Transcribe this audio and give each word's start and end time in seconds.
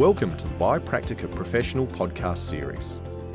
Welcome 0.00 0.34
to 0.38 0.48
the 0.48 0.54
Biopractica 0.54 1.30
Professional 1.30 1.86
Podcast 1.86 2.38
Series. 2.38 2.92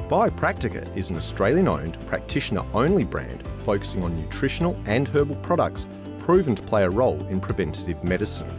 Biopractica 0.09 0.97
is 0.97 1.11
an 1.11 1.17
Australian 1.17 1.67
owned, 1.67 1.99
practitioner 2.07 2.65
only 2.73 3.03
brand 3.03 3.47
focusing 3.59 4.03
on 4.03 4.19
nutritional 4.19 4.75
and 4.87 5.07
herbal 5.07 5.35
products 5.43 5.85
proven 6.17 6.55
to 6.55 6.63
play 6.63 6.83
a 6.83 6.89
role 6.89 7.23
in 7.27 7.39
preventative 7.39 8.03
medicine. 8.03 8.49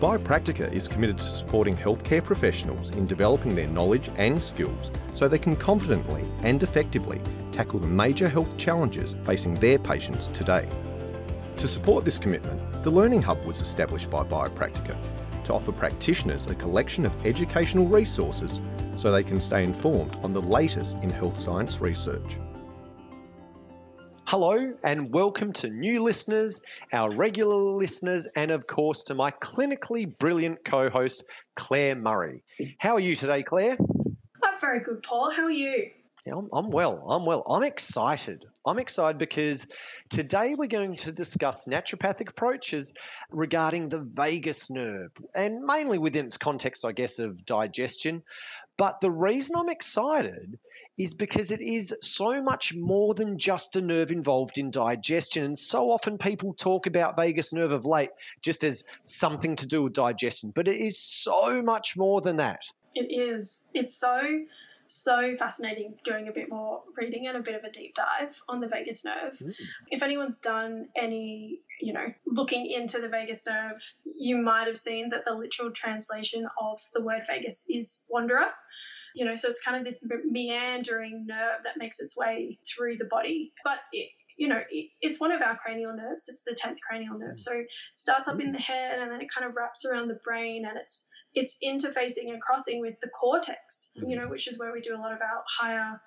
Biopractica 0.00 0.72
is 0.72 0.86
committed 0.86 1.18
to 1.18 1.24
supporting 1.24 1.76
healthcare 1.76 2.22
professionals 2.22 2.90
in 2.90 3.04
developing 3.04 3.56
their 3.56 3.66
knowledge 3.66 4.10
and 4.14 4.40
skills 4.40 4.92
so 5.14 5.26
they 5.26 5.40
can 5.40 5.56
confidently 5.56 6.22
and 6.44 6.62
effectively 6.62 7.20
tackle 7.50 7.80
the 7.80 7.88
major 7.88 8.28
health 8.28 8.56
challenges 8.56 9.16
facing 9.24 9.54
their 9.54 9.80
patients 9.80 10.28
today. 10.28 10.68
To 11.56 11.66
support 11.66 12.04
this 12.04 12.16
commitment, 12.16 12.84
the 12.84 12.90
Learning 12.90 13.22
Hub 13.22 13.44
was 13.44 13.60
established 13.60 14.08
by 14.08 14.22
Biopractica 14.22 14.96
to 15.48 15.54
offer 15.54 15.72
practitioners 15.72 16.44
a 16.44 16.54
collection 16.54 17.06
of 17.06 17.26
educational 17.26 17.86
resources 17.86 18.60
so 18.98 19.10
they 19.10 19.22
can 19.22 19.40
stay 19.40 19.64
informed 19.64 20.14
on 20.16 20.34
the 20.34 20.42
latest 20.42 20.98
in 20.98 21.08
health 21.08 21.40
science 21.40 21.80
research. 21.80 22.36
Hello, 24.26 24.74
and 24.84 25.10
welcome 25.10 25.54
to 25.54 25.70
new 25.70 26.02
listeners, 26.02 26.60
our 26.92 27.10
regular 27.10 27.56
listeners, 27.56 28.28
and 28.36 28.50
of 28.50 28.66
course 28.66 29.04
to 29.04 29.14
my 29.14 29.30
clinically 29.30 30.06
brilliant 30.18 30.62
co 30.66 30.90
host, 30.90 31.24
Claire 31.56 31.96
Murray. 31.96 32.42
How 32.76 32.96
are 32.96 33.00
you 33.00 33.16
today, 33.16 33.42
Claire? 33.42 33.78
I'm 34.44 34.60
very 34.60 34.80
good, 34.80 35.02
Paul. 35.02 35.30
How 35.30 35.44
are 35.44 35.50
you? 35.50 35.88
Yeah, 36.26 36.34
I'm, 36.34 36.50
I'm 36.52 36.68
well. 36.68 37.06
I'm 37.08 37.24
well. 37.24 37.42
I'm 37.48 37.62
excited. 37.62 38.44
I'm 38.66 38.78
excited 38.78 39.18
because 39.18 39.66
today 40.10 40.54
we're 40.54 40.66
going 40.66 40.96
to 40.96 41.12
discuss 41.12 41.64
naturopathic 41.66 42.30
approaches 42.30 42.92
regarding 43.30 43.88
the 43.88 44.00
vagus 44.00 44.70
nerve, 44.70 45.12
and 45.34 45.64
mainly 45.64 45.98
within 45.98 46.26
its 46.26 46.36
context, 46.36 46.84
I 46.84 46.92
guess, 46.92 47.18
of 47.18 47.44
digestion. 47.46 48.22
But 48.76 49.00
the 49.00 49.10
reason 49.10 49.56
I'm 49.56 49.68
excited 49.68 50.58
is 50.98 51.14
because 51.14 51.52
it 51.52 51.60
is 51.60 51.94
so 52.00 52.42
much 52.42 52.74
more 52.74 53.14
than 53.14 53.38
just 53.38 53.76
a 53.76 53.80
nerve 53.80 54.10
involved 54.10 54.58
in 54.58 54.70
digestion. 54.70 55.44
And 55.44 55.58
so 55.58 55.90
often 55.90 56.18
people 56.18 56.52
talk 56.52 56.86
about 56.86 57.16
vagus 57.16 57.52
nerve 57.52 57.72
of 57.72 57.86
late 57.86 58.10
just 58.42 58.64
as 58.64 58.84
something 59.04 59.56
to 59.56 59.66
do 59.66 59.82
with 59.84 59.92
digestion, 59.92 60.52
but 60.54 60.68
it 60.68 60.76
is 60.76 60.98
so 60.98 61.62
much 61.62 61.96
more 61.96 62.20
than 62.20 62.36
that. 62.36 62.62
It 62.94 63.12
is. 63.12 63.68
It's 63.74 63.94
so 63.94 64.40
so 64.88 65.36
fascinating 65.36 65.94
doing 66.02 66.28
a 66.28 66.32
bit 66.32 66.48
more 66.48 66.82
reading 66.96 67.26
and 67.26 67.36
a 67.36 67.42
bit 67.42 67.54
of 67.54 67.62
a 67.62 67.70
deep 67.70 67.94
dive 67.94 68.42
on 68.48 68.60
the 68.60 68.66
vagus 68.66 69.04
nerve. 69.04 69.38
Mm. 69.38 69.54
If 69.90 70.02
anyone's 70.02 70.38
done 70.38 70.88
any, 70.96 71.60
you 71.80 71.92
know, 71.92 72.06
looking 72.26 72.66
into 72.66 72.98
the 72.98 73.08
vagus 73.08 73.46
nerve, 73.46 73.94
you 74.04 74.38
might 74.38 74.66
have 74.66 74.78
seen 74.78 75.10
that 75.10 75.26
the 75.26 75.34
literal 75.34 75.70
translation 75.70 76.46
of 76.60 76.80
the 76.94 77.04
word 77.04 77.22
vagus 77.26 77.64
is 77.68 78.04
wanderer. 78.08 78.48
You 79.14 79.26
know, 79.26 79.34
so 79.34 79.48
it's 79.48 79.60
kind 79.60 79.76
of 79.76 79.84
this 79.84 80.04
meandering 80.24 81.26
nerve 81.26 81.64
that 81.64 81.76
makes 81.76 82.00
its 82.00 82.16
way 82.16 82.58
through 82.66 82.96
the 82.96 83.04
body. 83.04 83.52
But 83.64 83.80
it, 83.92 84.08
you 84.38 84.48
know, 84.48 84.62
it, 84.70 84.90
it's 85.02 85.20
one 85.20 85.32
of 85.32 85.42
our 85.42 85.56
cranial 85.56 85.94
nerves. 85.94 86.28
It's 86.28 86.42
the 86.42 86.54
10th 86.54 86.78
cranial 86.80 87.18
nerve. 87.18 87.38
So 87.38 87.52
it 87.52 87.66
starts 87.92 88.28
up 88.28 88.40
in 88.40 88.52
the 88.52 88.58
head 88.58 89.00
and 89.00 89.10
then 89.10 89.20
it 89.20 89.28
kind 89.28 89.46
of 89.46 89.54
wraps 89.54 89.84
around 89.84 90.08
the 90.08 90.20
brain 90.24 90.64
and 90.64 90.78
it's 90.78 91.08
it's 91.38 91.56
interfacing 91.64 92.28
and 92.28 92.40
crossing 92.40 92.80
with 92.80 93.00
the 93.00 93.08
cortex, 93.08 93.90
you 93.94 94.16
know, 94.16 94.28
which 94.28 94.48
is 94.48 94.58
where 94.58 94.72
we 94.72 94.80
do 94.80 94.94
a 94.94 94.98
lot 94.98 95.12
of 95.12 95.20
our 95.20 95.42
higher 95.48 96.00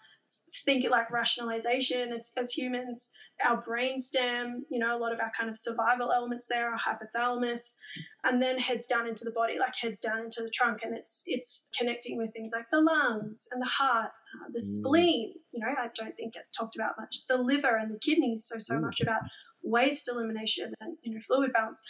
think 0.65 0.89
like 0.89 1.11
rationalization 1.11 2.11
as, 2.13 2.31
as 2.37 2.51
humans, 2.51 3.11
our 3.45 3.57
brain 3.57 3.99
stem, 3.99 4.65
you 4.69 4.79
know, 4.79 4.95
a 4.95 4.99
lot 4.99 5.13
of 5.13 5.19
our 5.19 5.31
kind 5.37 5.49
of 5.49 5.57
survival 5.57 6.11
elements 6.11 6.47
there, 6.47 6.71
our 6.71 6.77
hypothalamus, 6.77 7.75
and 8.23 8.41
then 8.41 8.57
heads 8.59 8.85
down 8.85 9.07
into 9.07 9.23
the 9.23 9.31
body, 9.31 9.57
like 9.59 9.75
heads 9.75 9.99
down 9.99 10.19
into 10.19 10.41
the 10.41 10.49
trunk, 10.49 10.79
and 10.83 10.95
it's 10.95 11.23
it's 11.25 11.67
connecting 11.77 12.17
with 12.17 12.31
things 12.33 12.51
like 12.53 12.69
the 12.71 12.81
lungs 12.81 13.47
and 13.51 13.61
the 13.61 13.65
heart, 13.65 14.11
uh, 14.35 14.49
the 14.51 14.59
mm. 14.59 14.61
spleen. 14.61 15.33
You 15.51 15.61
know, 15.61 15.67
I 15.77 15.87
don't 15.95 16.15
think 16.15 16.33
gets 16.33 16.51
talked 16.51 16.75
about 16.75 16.95
much. 16.99 17.27
The 17.27 17.37
liver 17.37 17.75
and 17.75 17.93
the 17.93 17.99
kidneys, 17.99 18.45
so 18.45 18.59
so 18.59 18.75
mm. 18.75 18.81
much 18.81 19.01
about 19.01 19.21
waste 19.63 20.07
elimination 20.09 20.73
and 20.81 20.97
you 21.03 21.13
know 21.13 21.19
fluid 21.19 21.51
balance 21.53 21.83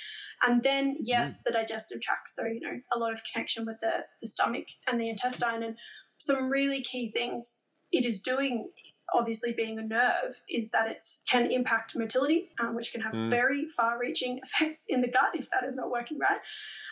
and 0.46 0.64
then 0.64 0.98
yes 1.00 1.38
mm. 1.38 1.44
the 1.46 1.52
digestive 1.52 2.02
tract 2.02 2.30
so 2.30 2.46
you 2.46 2.60
know 2.60 2.80
a 2.94 3.00
lot 3.00 3.14
of 3.14 3.22
connection 3.32 3.66
with 3.66 3.78
the, 3.82 3.92
the 4.22 4.28
stomach 4.28 4.66
and 4.88 5.00
the 5.00 5.10
intestine 5.10 5.64
and 5.64 5.78
some 6.18 6.50
really 6.50 6.82
key 6.82 7.12
things 7.12 7.60
it 7.92 8.06
is 8.06 8.22
doing 8.22 8.70
obviously 9.14 9.52
being 9.52 9.78
a 9.78 9.82
nerve 9.82 10.42
is 10.50 10.72
that 10.72 10.88
it 10.88 11.06
can 11.28 11.52
impact 11.52 11.98
motility 11.98 12.50
um, 12.60 12.76
which 12.76 12.92
can 12.92 13.02
have 13.02 13.14
mm. 13.14 13.30
very 13.30 13.68
far-reaching 13.68 14.40
effects 14.44 14.86
in 14.88 15.02
the 15.02 15.08
gut 15.08 15.32
if 15.34 15.50
that 15.50 15.64
is 15.66 15.76
not 15.76 15.92
working 15.92 16.18
right 16.18 16.40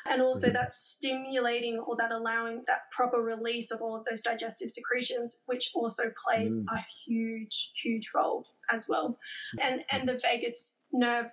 and 0.09 0.22
also 0.22 0.50
mm. 0.50 0.53
that 0.53 0.73
stimulating 0.73 1.79
or 1.79 1.96
that 1.96 2.11
allowing 2.11 2.63
that 2.67 2.81
proper 2.91 3.22
release 3.22 3.72
of 3.72 3.81
all 3.81 3.96
of 3.96 4.06
those 4.09 4.22
digestive 4.22 4.69
secretions 4.69 5.41
which 5.46 5.72
also 5.73 6.03
plays 6.25 6.59
mm. 6.59 6.66
a 6.75 6.85
huge 7.06 7.72
huge 7.81 8.09
role 8.13 8.46
as 8.72 8.88
well. 8.88 9.18
And 9.59 9.84
and 9.91 10.07
the 10.07 10.19
vagus 10.22 10.81
nerve, 10.91 11.28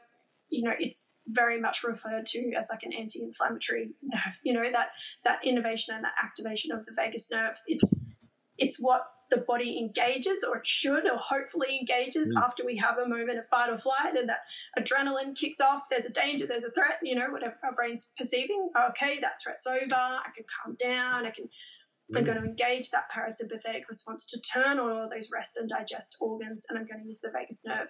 you 0.49 0.63
know, 0.63 0.75
it's 0.79 1.13
very 1.29 1.61
much 1.61 1.83
referred 1.83 2.27
to 2.27 2.53
as 2.59 2.69
like 2.71 2.83
an 2.83 2.93
anti-inflammatory 2.93 3.91
nerve. 4.03 4.41
You 4.43 4.55
know 4.55 4.71
that 4.71 4.89
that 5.25 5.39
innervation 5.45 5.95
and 5.95 6.05
that 6.05 6.15
activation 6.23 6.73
of 6.73 6.85
the 6.87 6.93
vagus 6.95 7.31
nerve. 7.31 7.57
It's 7.67 7.95
it's 8.59 8.79
what 8.81 9.03
the 9.31 9.39
body 9.39 9.79
engages 9.79 10.45
or 10.49 10.59
it 10.59 10.67
should 10.67 11.05
or 11.11 11.19
hopefully 11.19 11.79
engages 11.81 12.35
mm. 12.35 12.43
after 12.43 12.65
we 12.65 12.77
have 12.77 12.99
a 12.99 13.09
moment 13.09 13.39
of 13.39 13.47
fight 13.47 13.71
or 13.71 13.77
flight 13.77 14.15
and 14.17 14.29
that 14.29 14.41
adrenaline 14.79 15.35
kicks 15.35 15.61
off 15.61 15.83
there's 15.91 16.07
a 16.07 16.11
danger 16.11 16.47
there's 16.47 16.65
a 16.65 16.71
threat 16.71 16.99
you 17.03 17.15
know 17.15 17.27
whatever 17.31 17.57
our 17.65 17.75
brain's 17.75 18.13
perceiving 18.17 18.71
okay 18.91 19.19
that 19.21 19.33
threat's 19.43 19.67
over 19.67 19.95
i 19.95 20.29
can 20.35 20.45
calm 20.63 20.77
down 20.79 21.27
i 21.27 21.31
can 21.31 21.49
I'm 22.15 22.23
mm. 22.23 22.27
going 22.27 22.39
to 22.39 22.45
engage 22.45 22.91
that 22.91 23.05
parasympathetic 23.15 23.89
response 23.89 24.27
to 24.27 24.41
turn 24.41 24.79
on 24.79 24.91
all 24.91 25.09
those 25.13 25.31
rest 25.33 25.57
and 25.57 25.69
digest 25.69 26.17
organs, 26.21 26.67
and 26.69 26.79
I'm 26.79 26.87
going 26.87 27.01
to 27.01 27.07
use 27.07 27.21
the 27.21 27.31
vagus 27.33 27.63
nerve 27.65 27.89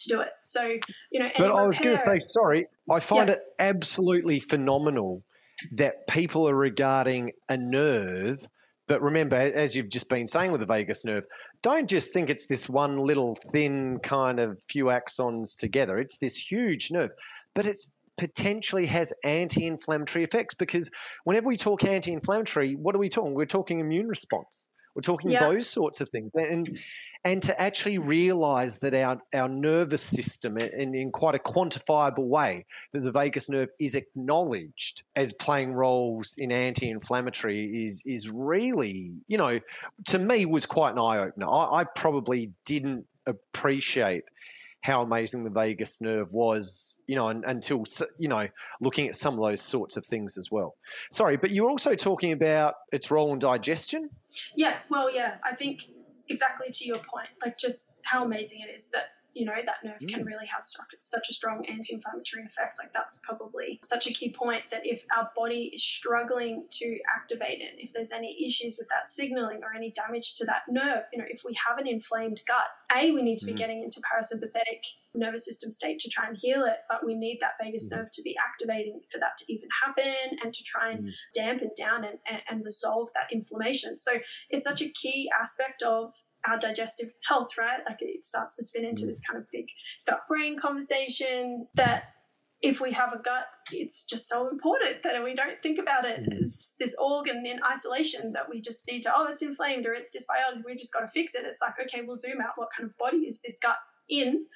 to 0.00 0.08
do 0.08 0.20
it. 0.20 0.30
So, 0.44 0.76
you 1.10 1.20
know, 1.20 1.28
but 1.36 1.52
I 1.52 1.66
was 1.66 1.78
going 1.78 1.96
to 1.96 2.02
say, 2.02 2.20
sorry, 2.32 2.66
I 2.90 3.00
find 3.00 3.28
yeah. 3.28 3.34
it 3.34 3.40
absolutely 3.58 4.40
phenomenal 4.40 5.22
that 5.72 6.06
people 6.06 6.48
are 6.48 6.54
regarding 6.54 7.32
a 7.48 7.56
nerve. 7.56 8.46
But 8.88 9.02
remember, 9.02 9.36
as 9.36 9.76
you've 9.76 9.90
just 9.90 10.08
been 10.08 10.26
saying 10.26 10.52
with 10.52 10.60
the 10.60 10.66
vagus 10.66 11.04
nerve, 11.04 11.24
don't 11.62 11.88
just 11.88 12.12
think 12.12 12.30
it's 12.30 12.46
this 12.46 12.68
one 12.68 12.98
little 12.98 13.36
thin 13.52 13.98
kind 14.02 14.40
of 14.40 14.62
few 14.68 14.86
axons 14.86 15.56
together. 15.56 15.98
It's 15.98 16.18
this 16.18 16.36
huge 16.36 16.90
nerve, 16.90 17.10
but 17.54 17.66
it's 17.66 17.92
potentially 18.20 18.84
has 18.84 19.14
anti 19.24 19.66
inflammatory 19.66 20.24
effects 20.24 20.52
because 20.52 20.90
whenever 21.24 21.48
we 21.48 21.56
talk 21.56 21.84
anti 21.84 22.12
inflammatory, 22.12 22.74
what 22.74 22.94
are 22.94 22.98
we 22.98 23.08
talking? 23.08 23.32
We're 23.32 23.46
talking 23.46 23.80
immune 23.80 24.08
response. 24.08 24.68
We're 24.94 25.00
talking 25.02 25.30
those 25.30 25.68
sorts 25.68 26.02
of 26.02 26.10
things. 26.10 26.30
And 26.34 26.78
and 27.24 27.42
to 27.44 27.58
actually 27.58 27.96
realize 27.96 28.80
that 28.80 28.92
our, 28.92 29.22
our 29.32 29.48
nervous 29.48 30.02
system 30.02 30.58
in, 30.58 30.94
in 30.94 31.12
quite 31.12 31.34
a 31.34 31.38
quantifiable 31.38 32.26
way, 32.26 32.66
that 32.92 33.00
the 33.00 33.12
vagus 33.12 33.48
nerve 33.48 33.70
is 33.80 33.94
acknowledged 33.94 35.02
as 35.16 35.32
playing 35.32 35.72
roles 35.72 36.34
in 36.36 36.52
anti-inflammatory 36.52 37.84
is 37.84 38.02
is 38.04 38.28
really, 38.28 39.12
you 39.28 39.38
know, 39.38 39.60
to 40.08 40.18
me 40.18 40.44
was 40.44 40.66
quite 40.66 40.92
an 40.92 40.98
eye-opener. 40.98 41.46
I, 41.48 41.80
I 41.80 41.84
probably 41.84 42.52
didn't 42.66 43.06
appreciate 43.26 44.24
how 44.82 45.02
amazing 45.02 45.44
the 45.44 45.50
vagus 45.50 46.00
nerve 46.00 46.32
was, 46.32 46.98
you 47.06 47.16
know, 47.16 47.28
and, 47.28 47.44
until, 47.44 47.84
you 48.18 48.28
know, 48.28 48.48
looking 48.80 49.08
at 49.08 49.14
some 49.14 49.34
of 49.34 49.40
those 49.40 49.60
sorts 49.60 49.96
of 49.96 50.06
things 50.06 50.38
as 50.38 50.50
well. 50.50 50.74
Sorry, 51.10 51.36
but 51.36 51.50
you 51.50 51.64
were 51.64 51.70
also 51.70 51.94
talking 51.94 52.32
about 52.32 52.74
its 52.92 53.10
role 53.10 53.32
in 53.32 53.38
digestion? 53.38 54.08
Yeah, 54.56 54.76
well, 54.88 55.14
yeah, 55.14 55.34
I 55.44 55.54
think 55.54 55.82
exactly 56.28 56.70
to 56.70 56.86
your 56.86 56.96
point, 56.98 57.28
like 57.44 57.58
just 57.58 57.92
how 58.04 58.24
amazing 58.24 58.60
it 58.60 58.74
is 58.74 58.88
that 58.88 59.04
you 59.34 59.44
know 59.44 59.54
that 59.64 59.76
nerve 59.84 60.00
can 60.08 60.22
mm. 60.22 60.26
really 60.26 60.46
have 60.46 60.62
such 61.00 61.30
a 61.30 61.32
strong 61.32 61.64
anti-inflammatory 61.66 62.44
effect 62.44 62.78
like 62.80 62.92
that's 62.92 63.20
probably 63.22 63.80
such 63.84 64.06
a 64.06 64.12
key 64.12 64.30
point 64.30 64.62
that 64.70 64.86
if 64.86 65.04
our 65.16 65.30
body 65.36 65.70
is 65.74 65.82
struggling 65.82 66.64
to 66.70 66.98
activate 67.14 67.60
it 67.60 67.74
if 67.78 67.92
there's 67.92 68.12
any 68.12 68.36
issues 68.44 68.76
with 68.78 68.88
that 68.88 69.08
signaling 69.08 69.60
or 69.62 69.74
any 69.76 69.92
damage 69.92 70.34
to 70.34 70.44
that 70.44 70.62
nerve 70.68 71.04
you 71.12 71.18
know 71.18 71.24
if 71.28 71.42
we 71.44 71.56
have 71.68 71.78
an 71.78 71.86
inflamed 71.86 72.40
gut 72.46 72.68
a 72.96 73.12
we 73.12 73.22
need 73.22 73.38
to 73.38 73.46
be 73.46 73.52
mm. 73.52 73.58
getting 73.58 73.82
into 73.82 74.00
parasympathetic 74.00 74.82
nervous 75.14 75.44
system 75.44 75.70
state 75.70 75.98
to 75.98 76.08
try 76.08 76.26
and 76.26 76.36
heal 76.40 76.64
it 76.64 76.78
but 76.88 77.04
we 77.04 77.14
need 77.14 77.38
that 77.40 77.52
vagus 77.62 77.88
mm. 77.88 77.96
nerve 77.96 78.08
to 78.12 78.22
be 78.22 78.34
activating 78.38 79.00
for 79.10 79.18
that 79.18 79.36
to 79.36 79.44
even 79.52 79.68
happen 79.84 80.38
and 80.42 80.54
to 80.54 80.62
try 80.64 80.90
and 80.90 81.04
mm. 81.04 81.10
dampen 81.34 81.70
down 81.76 82.04
and, 82.04 82.18
and, 82.28 82.42
and 82.48 82.64
resolve 82.64 83.08
that 83.14 83.34
inflammation 83.34 83.98
so 83.98 84.12
it's 84.50 84.66
such 84.66 84.82
a 84.82 84.88
key 84.88 85.28
aspect 85.40 85.82
of 85.82 86.10
our 86.46 86.58
digestive 86.58 87.12
health, 87.28 87.58
right? 87.58 87.80
Like 87.86 87.98
it 88.00 88.24
starts 88.24 88.56
to 88.56 88.64
spin 88.64 88.84
into 88.84 89.04
mm. 89.04 89.08
this 89.08 89.20
kind 89.20 89.38
of 89.38 89.50
big 89.52 89.66
gut 90.06 90.20
brain 90.28 90.58
conversation 90.58 91.66
that 91.74 92.04
if 92.62 92.80
we 92.80 92.92
have 92.92 93.12
a 93.12 93.18
gut, 93.18 93.46
it's 93.72 94.04
just 94.04 94.28
so 94.28 94.48
important 94.48 95.02
that 95.02 95.24
we 95.24 95.34
don't 95.34 95.62
think 95.62 95.78
about 95.78 96.04
it 96.04 96.20
mm. 96.22 96.42
as 96.42 96.74
this 96.78 96.94
organ 97.00 97.44
in 97.46 97.60
isolation 97.64 98.32
that 98.32 98.50
we 98.50 98.60
just 98.60 98.86
need 98.86 99.02
to, 99.02 99.12
oh, 99.14 99.26
it's 99.26 99.42
inflamed 99.42 99.86
or 99.86 99.94
it's 99.94 100.14
dysbiotic, 100.14 100.62
we've 100.64 100.78
just 100.78 100.92
got 100.92 101.00
to 101.00 101.08
fix 101.08 101.34
it. 101.34 101.44
It's 101.44 101.62
like, 101.62 101.74
okay, 101.82 102.02
we'll 102.06 102.16
zoom 102.16 102.40
out. 102.40 102.52
What 102.56 102.68
kind 102.76 102.88
of 102.88 102.96
body 102.98 103.18
is 103.18 103.40
this 103.40 103.58
gut 103.60 103.76
in? 104.08 104.46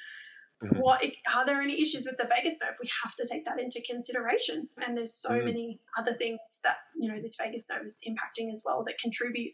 Mm-hmm. 0.65 0.81
What 0.81 1.05
are 1.35 1.47
there 1.47 1.61
any 1.61 1.81
issues 1.81 2.07
with 2.07 2.17
the 2.17 2.25
vagus 2.25 2.59
nerve? 2.61 2.77
We 2.81 2.89
have 3.03 3.15
to 3.17 3.27
take 3.31 3.45
that 3.45 3.61
into 3.61 3.83
consideration. 3.83 4.69
And 4.85 4.97
there's 4.97 5.15
so 5.15 5.31
mm-hmm. 5.31 5.45
many 5.47 5.81
other 5.99 6.15
things 6.15 6.61
that 6.63 6.77
you 6.97 7.13
know 7.13 7.21
this 7.21 7.37
vagus 7.37 7.69
nerve 7.71 7.87
is 7.87 8.01
impacting 8.07 8.53
as 8.53 8.63
well 8.65 8.85
that 8.85 8.99
contribute 8.99 9.53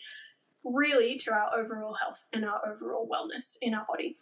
really 0.65 1.17
to 1.17 1.33
our 1.33 1.59
overall 1.59 1.95
health 1.95 2.25
and 2.33 2.45
our 2.45 2.61
overall 2.71 3.09
wellness 3.09 3.57
in 3.63 3.75
our 3.75 3.87
body. 3.87 4.17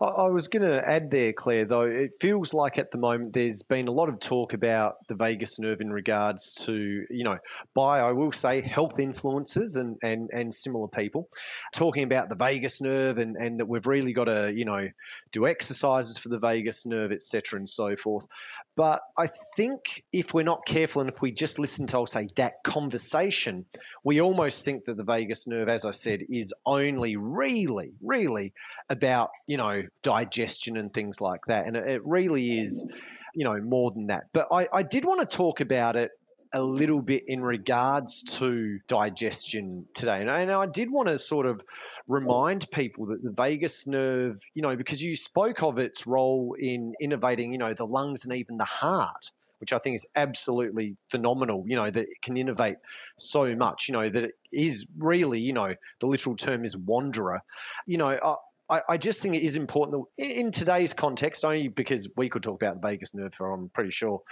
I 0.00 0.26
was 0.28 0.48
going 0.48 0.62
to 0.62 0.86
add 0.86 1.10
there, 1.10 1.32
Claire, 1.32 1.64
though, 1.64 1.82
it 1.82 2.12
feels 2.20 2.52
like 2.52 2.78
at 2.78 2.90
the 2.90 2.98
moment 2.98 3.32
there's 3.32 3.62
been 3.62 3.88
a 3.88 3.92
lot 3.92 4.08
of 4.08 4.18
talk 4.18 4.52
about 4.52 4.96
the 5.08 5.14
vagus 5.14 5.58
nerve 5.58 5.80
in 5.80 5.92
regards 5.92 6.54
to, 6.66 7.04
you 7.08 7.24
know, 7.24 7.38
by, 7.74 8.00
I 8.00 8.12
will 8.12 8.32
say, 8.32 8.60
health 8.60 8.96
influencers 8.96 9.76
and, 9.78 9.96
and, 10.02 10.30
and 10.32 10.52
similar 10.52 10.88
people 10.88 11.28
talking 11.72 12.04
about 12.04 12.28
the 12.28 12.36
vagus 12.36 12.80
nerve 12.80 13.18
and, 13.18 13.36
and 13.36 13.60
that 13.60 13.66
we've 13.66 13.86
really 13.86 14.12
got 14.12 14.24
to, 14.24 14.52
you 14.54 14.64
know, 14.64 14.88
do 15.30 15.46
exercises 15.46 16.18
for 16.18 16.28
the 16.28 16.38
vagus 16.38 16.86
nerve, 16.86 17.12
etc., 17.12 17.58
and 17.58 17.68
so 17.68 17.96
forth. 17.96 18.26
But 18.74 19.02
I 19.18 19.28
think 19.56 20.02
if 20.12 20.32
we're 20.32 20.44
not 20.44 20.64
careful 20.64 21.02
and 21.02 21.10
if 21.10 21.20
we 21.20 21.30
just 21.30 21.58
listen 21.58 21.86
to, 21.88 21.98
I'll 21.98 22.06
say, 22.06 22.28
that 22.36 22.62
conversation, 22.64 23.66
we 24.02 24.20
almost 24.20 24.64
think 24.64 24.86
that 24.86 24.96
the 24.96 25.04
vagus 25.04 25.46
nerve, 25.46 25.68
as 25.68 25.84
I 25.84 25.90
said, 25.90 26.22
is 26.28 26.54
only 26.64 27.16
really, 27.16 27.92
really 28.00 28.54
about, 28.88 29.30
you 29.46 29.58
know, 29.58 29.82
digestion 30.02 30.78
and 30.78 30.92
things 30.92 31.20
like 31.20 31.40
that. 31.48 31.66
And 31.66 31.76
it 31.76 32.00
really 32.06 32.60
is, 32.60 32.88
you 33.34 33.44
know, 33.44 33.60
more 33.60 33.90
than 33.90 34.06
that. 34.06 34.24
But 34.32 34.48
I, 34.50 34.68
I 34.72 34.82
did 34.82 35.04
want 35.04 35.28
to 35.28 35.36
talk 35.36 35.60
about 35.60 35.96
it 35.96 36.10
a 36.54 36.62
little 36.62 37.02
bit 37.02 37.24
in 37.26 37.42
regards 37.42 38.22
to 38.38 38.78
digestion 38.86 39.86
today. 39.94 40.20
And 40.20 40.30
I, 40.30 40.40
and 40.40 40.50
I 40.50 40.66
did 40.66 40.90
want 40.90 41.08
to 41.08 41.18
sort 41.18 41.46
of 41.46 41.62
remind 42.08 42.70
people 42.70 43.06
that 43.06 43.22
the 43.22 43.30
vagus 43.30 43.86
nerve, 43.86 44.40
you 44.54 44.62
know, 44.62 44.76
because 44.76 45.02
you 45.02 45.16
spoke 45.16 45.62
of 45.62 45.78
its 45.78 46.06
role 46.06 46.54
in 46.58 46.94
innovating, 47.00 47.52
you 47.52 47.58
know, 47.58 47.74
the 47.74 47.86
lungs 47.86 48.24
and 48.24 48.34
even 48.34 48.56
the 48.56 48.64
heart, 48.64 49.30
which 49.58 49.72
I 49.72 49.78
think 49.78 49.94
is 49.94 50.06
absolutely 50.16 50.96
phenomenal, 51.08 51.64
you 51.66 51.76
know, 51.76 51.90
that 51.90 52.08
it 52.08 52.22
can 52.22 52.36
innovate 52.36 52.76
so 53.16 53.54
much, 53.54 53.88
you 53.88 53.92
know, 53.92 54.08
that 54.08 54.24
it 54.24 54.34
is 54.52 54.86
really, 54.98 55.40
you 55.40 55.52
know, 55.52 55.74
the 56.00 56.06
literal 56.06 56.36
term 56.36 56.64
is 56.64 56.76
wanderer. 56.76 57.42
You 57.86 57.98
know, 57.98 58.08
uh, 58.08 58.36
I, 58.72 58.82
I 58.88 58.96
just 58.96 59.20
think 59.20 59.34
it 59.34 59.42
is 59.42 59.56
important 59.56 60.06
in, 60.16 60.30
in 60.30 60.50
today's 60.50 60.94
context, 60.94 61.44
only 61.44 61.68
because 61.68 62.08
we 62.16 62.30
could 62.30 62.42
talk 62.42 62.62
about 62.62 62.80
the 62.80 62.88
vagus 62.88 63.14
nerve 63.14 63.34
for, 63.34 63.52
I'm 63.52 63.68
pretty 63.68 63.90
sure, 63.90 64.22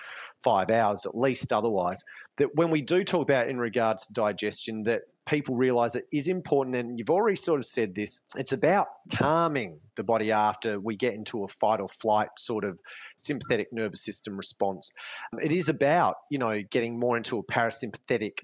five 0.43 0.71
hours 0.71 1.05
at 1.05 1.15
least 1.17 1.53
otherwise, 1.53 2.05
that 2.39 2.55
when 2.55 2.71
we 2.71 2.81
do 2.81 3.05
talk 3.05 3.23
about 3.23 3.51
in 3.51 3.59
regards 3.59 4.07
to 4.07 4.15
digestion, 4.15 4.85
that 4.85 5.03
people 5.27 5.57
realize 5.57 5.95
it 5.95 6.07
is 6.11 6.29
important. 6.29 6.75
And 6.75 6.99
you've 6.99 7.11
already 7.11 7.37
sort 7.37 7.61
of 7.61 7.67
said 7.67 7.95
this 7.95 8.23
it's 8.35 8.53
about 8.53 8.89
calming 9.13 9.79
the 9.97 10.05
body 10.05 10.33
after 10.33 10.81
we 10.81 10.97
get 10.97 11.13
into 11.13 11.45
a 11.45 11.49
fight 11.49 11.81
or 11.81 11.89
flight 11.89 12.31
sort 12.39 12.65
of 12.65 12.81
sympathetic 13.19 13.69
nervous 13.73 14.03
system 14.03 14.39
response. 14.39 14.93
It 15.39 15.53
is 15.53 15.69
about, 15.69 16.17
you 16.31 16.39
know, 16.39 16.63
getting 16.71 16.99
more 16.99 17.19
into 17.19 17.37
a 17.39 17.45
parasympathetic 17.45 18.39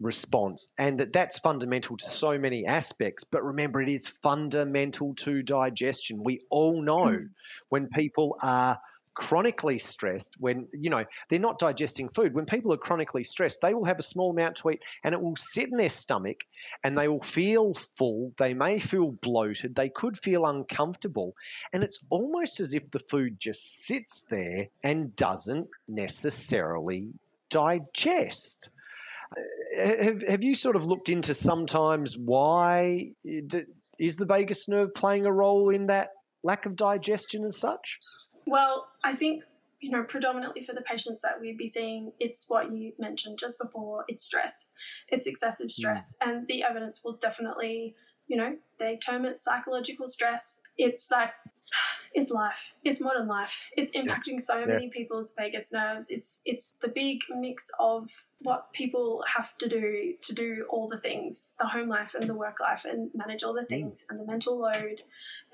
response. 0.00 0.70
And 0.78 1.00
that 1.00 1.12
that's 1.12 1.38
fundamental 1.38 1.96
to 1.96 2.04
so 2.04 2.38
many 2.38 2.66
aspects 2.66 3.24
but 3.24 3.44
remember 3.44 3.82
it 3.82 3.88
is 3.88 4.08
fundamental 4.08 5.14
to 5.16 5.42
digestion. 5.42 6.22
We 6.22 6.42
all 6.50 6.80
know 6.82 7.06
mm. 7.06 7.28
when 7.68 7.88
people 7.88 8.36
are 8.42 8.78
chronically 9.14 9.80
stressed 9.80 10.36
when 10.38 10.68
you 10.72 10.88
know 10.90 11.04
they're 11.28 11.40
not 11.40 11.58
digesting 11.58 12.08
food. 12.08 12.34
When 12.34 12.46
people 12.46 12.72
are 12.72 12.78
chronically 12.78 13.24
stressed 13.24 13.60
they 13.60 13.74
will 13.74 13.84
have 13.84 13.98
a 13.98 14.02
small 14.02 14.30
amount 14.30 14.56
to 14.56 14.70
eat 14.70 14.80
and 15.02 15.12
it 15.12 15.20
will 15.20 15.34
sit 15.34 15.68
in 15.68 15.76
their 15.76 15.90
stomach 15.90 16.44
and 16.84 16.96
they 16.96 17.08
will 17.08 17.20
feel 17.20 17.74
full. 17.74 18.32
They 18.38 18.54
may 18.54 18.78
feel 18.78 19.10
bloated. 19.10 19.74
They 19.74 19.88
could 19.88 20.16
feel 20.16 20.46
uncomfortable. 20.46 21.34
And 21.72 21.82
it's 21.82 22.04
almost 22.10 22.60
as 22.60 22.74
if 22.74 22.88
the 22.90 23.00
food 23.00 23.40
just 23.40 23.84
sits 23.86 24.24
there 24.30 24.68
and 24.84 25.16
doesn't 25.16 25.68
necessarily 25.88 27.08
digest 27.50 28.70
have, 29.76 30.22
have 30.26 30.42
you 30.42 30.54
sort 30.54 30.76
of 30.76 30.86
looked 30.86 31.08
into 31.08 31.34
sometimes 31.34 32.16
why 32.16 33.12
is 33.24 34.16
the 34.16 34.26
vagus 34.26 34.68
nerve 34.68 34.94
playing 34.94 35.26
a 35.26 35.32
role 35.32 35.70
in 35.70 35.86
that 35.86 36.10
lack 36.42 36.66
of 36.66 36.76
digestion 36.76 37.44
and 37.44 37.54
such? 37.58 37.98
Well, 38.46 38.88
I 39.04 39.14
think 39.14 39.44
you 39.80 39.90
know 39.90 40.02
predominantly 40.02 40.62
for 40.62 40.72
the 40.72 40.82
patients 40.82 41.22
that 41.22 41.40
we'd 41.40 41.58
be 41.58 41.68
seeing, 41.68 42.12
it's 42.18 42.46
what 42.48 42.72
you 42.72 42.92
mentioned 42.98 43.38
just 43.38 43.58
before. 43.58 44.04
It's 44.08 44.22
stress. 44.22 44.68
It's 45.08 45.26
excessive 45.26 45.70
stress, 45.70 46.14
mm. 46.22 46.28
and 46.28 46.48
the 46.48 46.62
evidence 46.62 47.02
will 47.04 47.16
definitely 47.16 47.94
you 48.28 48.36
know, 48.36 48.56
they 48.78 48.96
term 48.96 49.24
it 49.24 49.40
psychological 49.40 50.06
stress. 50.06 50.60
It's 50.76 51.10
like, 51.10 51.30
it's 52.14 52.30
life. 52.30 52.72
It's 52.84 53.00
modern 53.00 53.26
life. 53.26 53.64
It's 53.76 53.96
impacting 53.96 54.40
so 54.40 54.64
many 54.64 54.88
people's 54.88 55.34
vagus 55.36 55.72
nerves. 55.72 56.10
It's 56.10 56.40
it's 56.44 56.74
the 56.80 56.88
big 56.88 57.20
mix 57.30 57.70
of 57.80 58.08
what 58.40 58.72
people 58.72 59.24
have 59.34 59.56
to 59.58 59.68
do 59.68 60.14
to 60.22 60.34
do 60.34 60.66
all 60.68 60.88
the 60.88 60.96
things, 60.96 61.52
the 61.58 61.66
home 61.66 61.88
life 61.88 62.14
and 62.14 62.28
the 62.28 62.34
work 62.34 62.60
life, 62.60 62.84
and 62.84 63.10
manage 63.14 63.42
all 63.42 63.54
the 63.54 63.62
mm. 63.62 63.68
things 63.68 64.06
and 64.08 64.20
the 64.20 64.24
mental 64.24 64.58
load, 64.58 65.02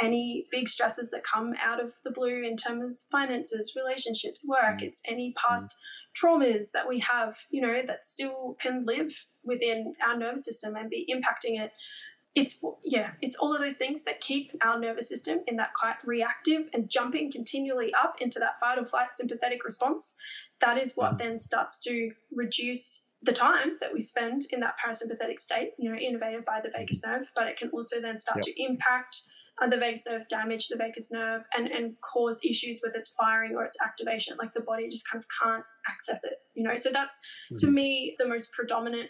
any 0.00 0.46
big 0.50 0.68
stresses 0.68 1.10
that 1.10 1.24
come 1.24 1.54
out 1.64 1.82
of 1.82 1.94
the 2.04 2.10
blue 2.10 2.42
in 2.42 2.56
terms 2.56 3.04
of 3.04 3.10
finances, 3.10 3.74
relationships, 3.76 4.46
work. 4.46 4.78
Mm. 4.78 4.82
It's 4.82 5.02
any 5.06 5.32
past 5.36 5.78
traumas 6.14 6.70
that 6.72 6.88
we 6.88 7.00
have, 7.00 7.36
you 7.50 7.60
know, 7.60 7.82
that 7.86 8.06
still 8.06 8.56
can 8.60 8.84
live 8.84 9.26
within 9.42 9.94
our 10.06 10.16
nervous 10.16 10.44
system 10.44 10.76
and 10.76 10.88
be 10.88 11.06
impacting 11.12 11.60
it 11.60 11.72
it's 12.34 12.60
yeah 12.82 13.10
it's 13.22 13.36
all 13.36 13.54
of 13.54 13.60
those 13.60 13.76
things 13.76 14.02
that 14.04 14.20
keep 14.20 14.50
our 14.62 14.78
nervous 14.78 15.08
system 15.08 15.38
in 15.46 15.56
that 15.56 15.72
quite 15.74 15.96
reactive 16.04 16.68
and 16.72 16.90
jumping 16.90 17.30
continually 17.30 17.92
up 17.94 18.16
into 18.20 18.38
that 18.38 18.58
fight 18.60 18.78
or 18.78 18.84
flight 18.84 19.08
sympathetic 19.14 19.64
response 19.64 20.16
that 20.60 20.76
is 20.76 20.94
what 20.94 21.14
mm. 21.14 21.18
then 21.18 21.38
starts 21.38 21.80
to 21.80 22.10
reduce 22.32 23.04
the 23.22 23.32
time 23.32 23.76
that 23.80 23.92
we 23.92 24.00
spend 24.00 24.42
in 24.50 24.60
that 24.60 24.74
parasympathetic 24.84 25.38
state 25.38 25.70
you 25.78 25.90
know 25.90 25.96
innervated 25.96 26.44
by 26.44 26.60
the 26.62 26.70
vagus 26.76 27.00
mm-hmm. 27.00 27.18
nerve 27.18 27.30
but 27.36 27.46
it 27.46 27.56
can 27.56 27.70
also 27.70 28.00
then 28.00 28.18
start 28.18 28.38
yep. 28.38 28.44
to 28.44 28.62
impact 28.62 29.22
uh, 29.62 29.68
the 29.68 29.76
vagus 29.76 30.04
nerve 30.08 30.26
damage 30.28 30.66
the 30.68 30.76
vagus 30.76 31.12
nerve 31.12 31.42
and 31.56 31.68
and 31.68 31.94
cause 32.00 32.40
issues 32.44 32.80
with 32.82 32.96
its 32.96 33.14
firing 33.14 33.54
or 33.54 33.64
its 33.64 33.78
activation 33.84 34.36
like 34.38 34.52
the 34.54 34.60
body 34.60 34.88
just 34.88 35.08
kind 35.08 35.22
of 35.22 35.28
can't 35.40 35.64
access 35.88 36.24
it 36.24 36.38
you 36.54 36.64
know 36.64 36.74
so 36.74 36.90
that's 36.90 37.20
mm-hmm. 37.46 37.56
to 37.58 37.70
me 37.70 38.16
the 38.18 38.26
most 38.26 38.52
predominant 38.52 39.08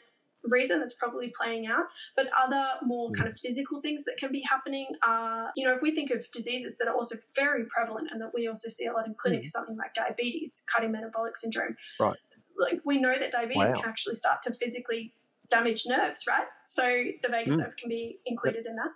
reason 0.49 0.81
that's 0.81 0.94
probably 0.94 1.32
playing 1.37 1.67
out. 1.67 1.87
But 2.17 2.29
other 2.38 2.64
more 2.82 3.11
kind 3.12 3.29
of 3.29 3.38
physical 3.38 3.81
things 3.81 4.05
that 4.05 4.17
can 4.19 4.32
be 4.32 4.43
happening 4.49 4.88
are, 5.06 5.50
you 5.56 5.67
know, 5.67 5.73
if 5.73 5.82
we 5.82 5.94
think 5.94 6.11
of 6.11 6.25
diseases 6.31 6.76
that 6.79 6.88
are 6.88 6.94
also 6.94 7.17
very 7.35 7.64
prevalent 7.67 8.08
and 8.11 8.20
that 8.20 8.32
we 8.35 8.46
also 8.49 8.69
see 8.69 8.87
a 8.87 8.93
lot 8.93 9.06
in 9.06 9.14
clinics, 9.14 9.49
mm. 9.49 9.52
something 9.52 9.76
like 9.76 9.94
diabetes, 9.94 10.64
cardiometabolic 10.75 11.37
syndrome. 11.37 11.76
Right. 11.99 12.17
Like 12.58 12.81
we 12.85 13.00
know 13.00 13.19
that 13.19 13.32
diabetes 13.32 13.69
wow. 13.69 13.81
can 13.81 13.88
actually 13.88 14.14
start 14.14 14.43
to 14.43 14.52
physically 14.52 15.12
damaged 15.55 15.89
nerves, 15.89 16.27
right? 16.27 16.47
So 16.65 16.83
the 17.23 17.29
vagus 17.29 17.55
mm. 17.55 17.58
nerve 17.58 17.77
can 17.77 17.89
be 17.89 18.19
included 18.27 18.67
in 18.67 18.77
that. 18.77 18.91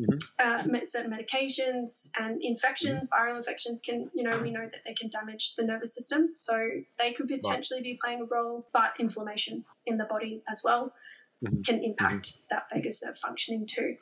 Mm-hmm. 0.00 0.74
Uh, 0.74 0.80
certain 0.84 1.10
medications 1.10 2.10
and 2.18 2.42
infections, 2.42 3.08
mm-hmm. 3.08 3.30
viral 3.30 3.36
infections 3.36 3.80
can, 3.80 4.10
you 4.14 4.22
know, 4.22 4.38
we 4.38 4.50
know 4.50 4.68
that 4.70 4.82
they 4.86 4.94
can 4.94 5.08
damage 5.08 5.54
the 5.56 5.64
nervous 5.64 5.94
system. 5.94 6.30
So 6.34 6.58
they 6.98 7.12
could 7.12 7.28
potentially 7.28 7.78
right. 7.78 7.84
be 7.84 7.98
playing 8.02 8.20
a 8.22 8.24
role, 8.24 8.66
but 8.72 8.92
inflammation 8.98 9.64
in 9.86 9.96
the 9.96 10.04
body 10.04 10.42
as 10.50 10.62
well 10.64 10.92
mm-hmm. 11.44 11.62
can 11.62 11.82
impact 11.82 12.26
mm-hmm. 12.26 12.46
that 12.50 12.66
vagus 12.72 13.02
nerve 13.04 13.18
functioning 13.18 13.66
too. 13.66 13.96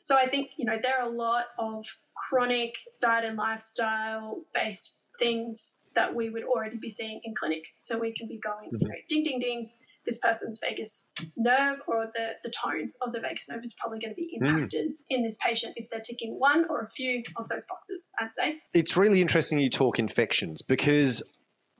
So 0.00 0.16
I 0.16 0.28
think, 0.28 0.50
you 0.56 0.64
know, 0.64 0.78
there 0.82 0.98
are 0.98 1.06
a 1.06 1.12
lot 1.12 1.46
of 1.58 1.84
chronic 2.16 2.74
diet 3.00 3.24
and 3.24 3.36
lifestyle 3.36 4.40
based 4.52 4.96
things 5.18 5.76
that 5.94 6.14
we 6.14 6.30
would 6.30 6.42
already 6.42 6.76
be 6.76 6.88
seeing 6.88 7.20
in 7.22 7.34
clinic. 7.34 7.66
So 7.78 7.98
we 7.98 8.12
can 8.12 8.26
be 8.26 8.38
going, 8.38 8.70
you 8.72 8.78
mm-hmm. 8.78 8.88
know, 8.88 8.94
ding, 9.08 9.22
ding, 9.22 9.38
ding, 9.38 9.70
this 10.04 10.18
person's 10.18 10.58
vagus 10.58 11.08
nerve 11.36 11.78
or 11.86 12.10
the, 12.14 12.30
the 12.42 12.50
tone 12.50 12.92
of 13.00 13.12
the 13.12 13.20
vagus 13.20 13.48
nerve 13.48 13.62
is 13.62 13.74
probably 13.74 13.98
going 13.98 14.12
to 14.12 14.16
be 14.16 14.36
hmm. 14.36 14.44
impacted 14.44 14.90
mm. 14.90 14.94
in 15.10 15.22
this 15.22 15.36
patient 15.44 15.74
if 15.76 15.88
they're 15.90 16.00
ticking 16.00 16.38
one 16.38 16.64
or 16.68 16.80
a 16.80 16.88
few 16.88 17.22
of 17.36 17.48
those 17.48 17.64
boxes, 17.66 18.10
I'd 18.18 18.32
say. 18.32 18.56
It's 18.74 18.96
really 18.96 19.20
interesting 19.20 19.58
you 19.58 19.70
talk 19.70 19.98
infections 19.98 20.62
because 20.62 21.22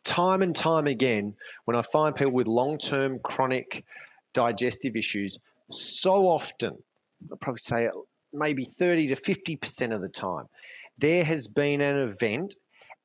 time 0.05 0.43
and 0.43 0.55
time 0.55 0.87
again, 0.87 1.35
when 1.65 1.77
I 1.77 1.83
find 1.83 2.15
people 2.15 2.33
with 2.33 2.49
long 2.49 2.79
term 2.79 3.19
chronic 3.23 3.85
digestive 4.35 4.97
issues, 4.97 5.39
so 5.71 6.29
often, 6.29 6.77
I'll 7.31 7.37
probably 7.39 7.59
say 7.59 7.91
maybe 8.33 8.65
30 8.65 9.09
to 9.09 9.17
50% 9.17 9.95
of 9.95 10.03
the 10.03 10.09
time, 10.09 10.47
there 10.99 11.25
has 11.25 11.49
been 11.49 11.81
an 11.81 11.97
event 11.97 12.55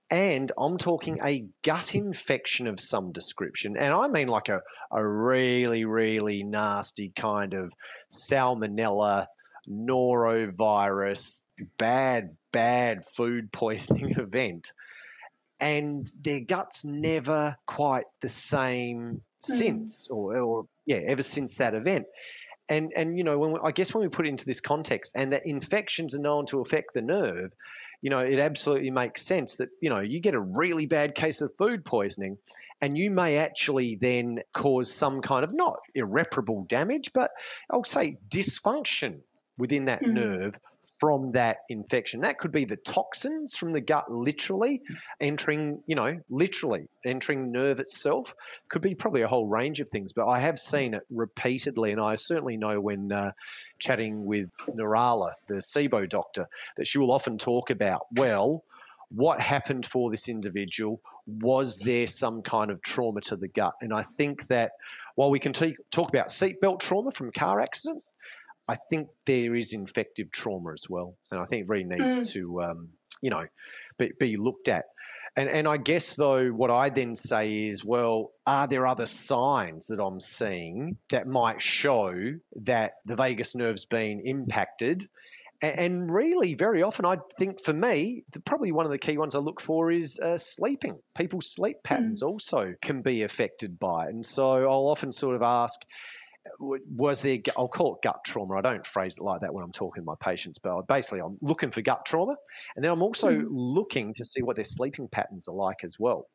and 0.09 0.51
I'm 0.57 0.77
talking 0.77 1.19
a 1.23 1.45
gut 1.63 1.93
infection 1.93 2.67
of 2.67 2.79
some 2.79 3.11
description. 3.11 3.75
And 3.77 3.93
I 3.93 4.07
mean 4.07 4.27
like 4.27 4.49
a, 4.49 4.61
a 4.91 5.05
really, 5.05 5.85
really 5.85 6.43
nasty 6.43 7.11
kind 7.15 7.53
of 7.53 7.73
salmonella, 8.13 9.27
norovirus, 9.69 11.41
bad, 11.77 12.37
bad 12.53 13.05
food 13.05 13.51
poisoning 13.51 14.11
event. 14.17 14.71
And 15.59 16.07
their 16.21 16.41
gut's 16.41 16.85
never 16.85 17.57
quite 17.65 18.05
the 18.21 18.29
same 18.29 19.21
hmm. 19.45 19.53
since, 19.53 20.07
or, 20.09 20.37
or 20.37 20.67
yeah, 20.85 21.01
ever 21.05 21.23
since 21.23 21.57
that 21.57 21.73
event. 21.73 22.05
And, 22.69 22.93
and 22.95 23.17
you 23.17 23.23
know, 23.23 23.39
when 23.39 23.53
we, 23.53 23.59
I 23.63 23.71
guess 23.71 23.93
when 23.93 24.03
we 24.03 24.09
put 24.09 24.25
it 24.25 24.29
into 24.29 24.45
this 24.45 24.61
context, 24.61 25.13
and 25.15 25.33
that 25.33 25.45
infections 25.45 26.15
are 26.15 26.21
known 26.21 26.45
to 26.47 26.61
affect 26.61 26.93
the 26.93 27.01
nerve, 27.01 27.51
you 28.01 28.09
know, 28.09 28.19
it 28.19 28.39
absolutely 28.39 28.91
makes 28.91 29.21
sense 29.23 29.55
that, 29.55 29.69
you 29.81 29.89
know, 29.89 29.99
you 29.99 30.19
get 30.19 30.35
a 30.35 30.39
really 30.39 30.85
bad 30.85 31.15
case 31.15 31.41
of 31.41 31.51
food 31.57 31.83
poisoning 31.83 32.37
and 32.81 32.97
you 32.97 33.09
may 33.09 33.37
actually 33.37 33.95
then 33.95 34.39
cause 34.53 34.93
some 34.93 35.21
kind 35.21 35.43
of 35.43 35.53
not 35.53 35.79
irreparable 35.95 36.65
damage, 36.67 37.11
but 37.13 37.31
I'll 37.71 37.83
say 37.83 38.17
dysfunction 38.29 39.21
within 39.57 39.85
that 39.85 40.03
mm. 40.03 40.13
nerve 40.13 40.59
from 40.99 41.33
that 41.33 41.59
infection. 41.69 42.21
That 42.21 42.37
could 42.37 42.51
be 42.51 42.65
the 42.65 42.77
toxins 42.77 43.55
from 43.55 43.73
the 43.73 43.81
gut 43.81 44.11
literally 44.11 44.81
entering, 45.19 45.81
you 45.85 45.95
know, 45.95 46.19
literally 46.29 46.87
entering 47.05 47.51
nerve 47.51 47.79
itself. 47.79 48.33
Could 48.69 48.81
be 48.81 48.95
probably 48.95 49.21
a 49.21 49.27
whole 49.27 49.47
range 49.47 49.79
of 49.79 49.89
things, 49.89 50.13
but 50.13 50.27
I 50.27 50.39
have 50.39 50.59
seen 50.59 50.93
it 50.93 51.03
repeatedly. 51.09 51.91
And 51.91 52.01
I 52.01 52.15
certainly 52.15 52.57
know 52.57 52.79
when 52.79 53.11
uh, 53.11 53.31
chatting 53.79 54.25
with 54.25 54.49
Nirala, 54.69 55.33
the 55.47 55.55
SIBO 55.55 56.07
doctor, 56.09 56.47
that 56.77 56.87
she 56.87 56.99
will 56.99 57.11
often 57.11 57.37
talk 57.37 57.69
about, 57.69 58.07
well, 58.11 58.63
what 59.09 59.39
happened 59.39 59.85
for 59.85 60.09
this 60.09 60.29
individual? 60.29 61.01
Was 61.25 61.77
there 61.77 62.07
some 62.07 62.41
kind 62.41 62.71
of 62.71 62.81
trauma 62.81 63.21
to 63.21 63.35
the 63.35 63.47
gut? 63.47 63.73
And 63.81 63.93
I 63.93 64.03
think 64.03 64.47
that 64.47 64.71
while 65.15 65.29
we 65.29 65.39
can 65.39 65.53
t- 65.53 65.77
talk 65.91 66.09
about 66.09 66.27
seatbelt 66.27 66.79
trauma 66.79 67.11
from 67.11 67.31
car 67.31 67.59
accident, 67.59 68.03
I 68.67 68.75
think 68.75 69.07
there 69.25 69.55
is 69.55 69.73
infective 69.73 70.29
trauma 70.31 70.73
as 70.73 70.89
well, 70.89 71.15
and 71.31 71.39
I 71.39 71.45
think 71.45 71.63
it 71.63 71.69
really 71.69 71.85
needs 71.85 72.19
mm. 72.19 72.33
to, 72.33 72.61
um, 72.63 72.89
you 73.21 73.29
know, 73.29 73.45
be, 73.97 74.11
be 74.19 74.37
looked 74.37 74.67
at. 74.67 74.85
And, 75.37 75.49
and 75.49 75.67
I 75.67 75.77
guess 75.77 76.15
though, 76.15 76.47
what 76.49 76.71
I 76.71 76.89
then 76.89 77.15
say 77.15 77.67
is, 77.67 77.85
well, 77.85 78.31
are 78.45 78.67
there 78.67 78.87
other 78.87 79.05
signs 79.05 79.87
that 79.87 80.01
I'm 80.01 80.19
seeing 80.19 80.97
that 81.11 81.27
might 81.27 81.61
show 81.61 82.11
that 82.63 82.93
the 83.05 83.15
vagus 83.15 83.55
nerve's 83.55 83.85
been 83.85 84.21
impacted? 84.25 85.07
And 85.61 86.11
really, 86.11 86.53
very 86.53 86.83
often, 86.83 87.05
I 87.05 87.17
think 87.37 87.61
for 87.61 87.73
me, 87.73 88.23
probably 88.45 88.71
one 88.71 88.85
of 88.85 88.91
the 88.91 88.97
key 88.99 89.17
ones 89.17 89.35
I 89.35 89.39
look 89.39 89.61
for 89.61 89.91
is 89.91 90.19
uh, 90.19 90.37
sleeping. 90.37 90.99
People's 91.15 91.51
sleep 91.51 91.77
patterns 91.83 92.21
mm. 92.21 92.27
also 92.27 92.73
can 92.81 93.01
be 93.01 93.23
affected 93.23 93.79
by 93.79 94.05
it. 94.05 94.09
And 94.09 94.25
so 94.25 94.45
I'll 94.45 94.87
often 94.87 95.11
sort 95.11 95.35
of 95.35 95.41
ask, 95.41 95.79
was 96.59 97.21
there 97.21 97.39
i'll 97.57 97.67
call 97.67 97.95
it 97.95 98.01
gut 98.03 98.23
trauma 98.25 98.55
i 98.55 98.61
don't 98.61 98.85
phrase 98.85 99.17
it 99.17 99.23
like 99.23 99.41
that 99.41 99.53
when 99.53 99.63
i'm 99.63 99.71
talking 99.71 100.01
to 100.01 100.05
my 100.05 100.15
patients 100.19 100.59
but 100.59 100.87
basically 100.87 101.19
i'm 101.19 101.37
looking 101.41 101.71
for 101.71 101.81
gut 101.81 102.05
trauma 102.05 102.35
and 102.75 102.83
then 102.83 102.91
i'm 102.91 103.01
also 103.01 103.29
mm. 103.29 103.45
looking 103.49 104.13
to 104.13 104.25
see 104.25 104.41
what 104.41 104.55
their 104.55 104.65
sleeping 104.65 105.07
patterns 105.07 105.47
are 105.47 105.55
like 105.55 105.83
as 105.83 105.97
well 105.99 106.27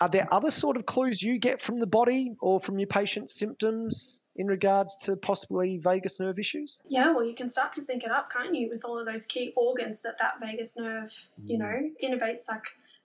are 0.00 0.08
there 0.08 0.26
other 0.32 0.50
sort 0.50 0.76
of 0.76 0.86
clues 0.86 1.22
you 1.22 1.38
get 1.38 1.60
from 1.60 1.78
the 1.78 1.86
body 1.86 2.32
or 2.40 2.58
from 2.58 2.78
your 2.78 2.86
patient's 2.86 3.34
symptoms 3.34 4.22
in 4.34 4.46
regards 4.46 4.96
to 4.96 5.16
possibly 5.16 5.78
vagus 5.78 6.18
nerve 6.20 6.38
issues 6.38 6.80
yeah 6.88 7.12
well 7.12 7.24
you 7.24 7.34
can 7.34 7.50
start 7.50 7.72
to 7.72 7.80
sync 7.80 8.04
it 8.04 8.10
up 8.10 8.30
can't 8.30 8.54
you 8.54 8.68
with 8.68 8.84
all 8.84 8.98
of 8.98 9.06
those 9.06 9.26
key 9.26 9.52
organs 9.56 10.02
that 10.02 10.16
that 10.18 10.34
vagus 10.40 10.76
nerve 10.76 11.28
you 11.44 11.58
know 11.58 11.66
mm. 11.66 11.90
innervates 12.02 12.48
like 12.48 12.64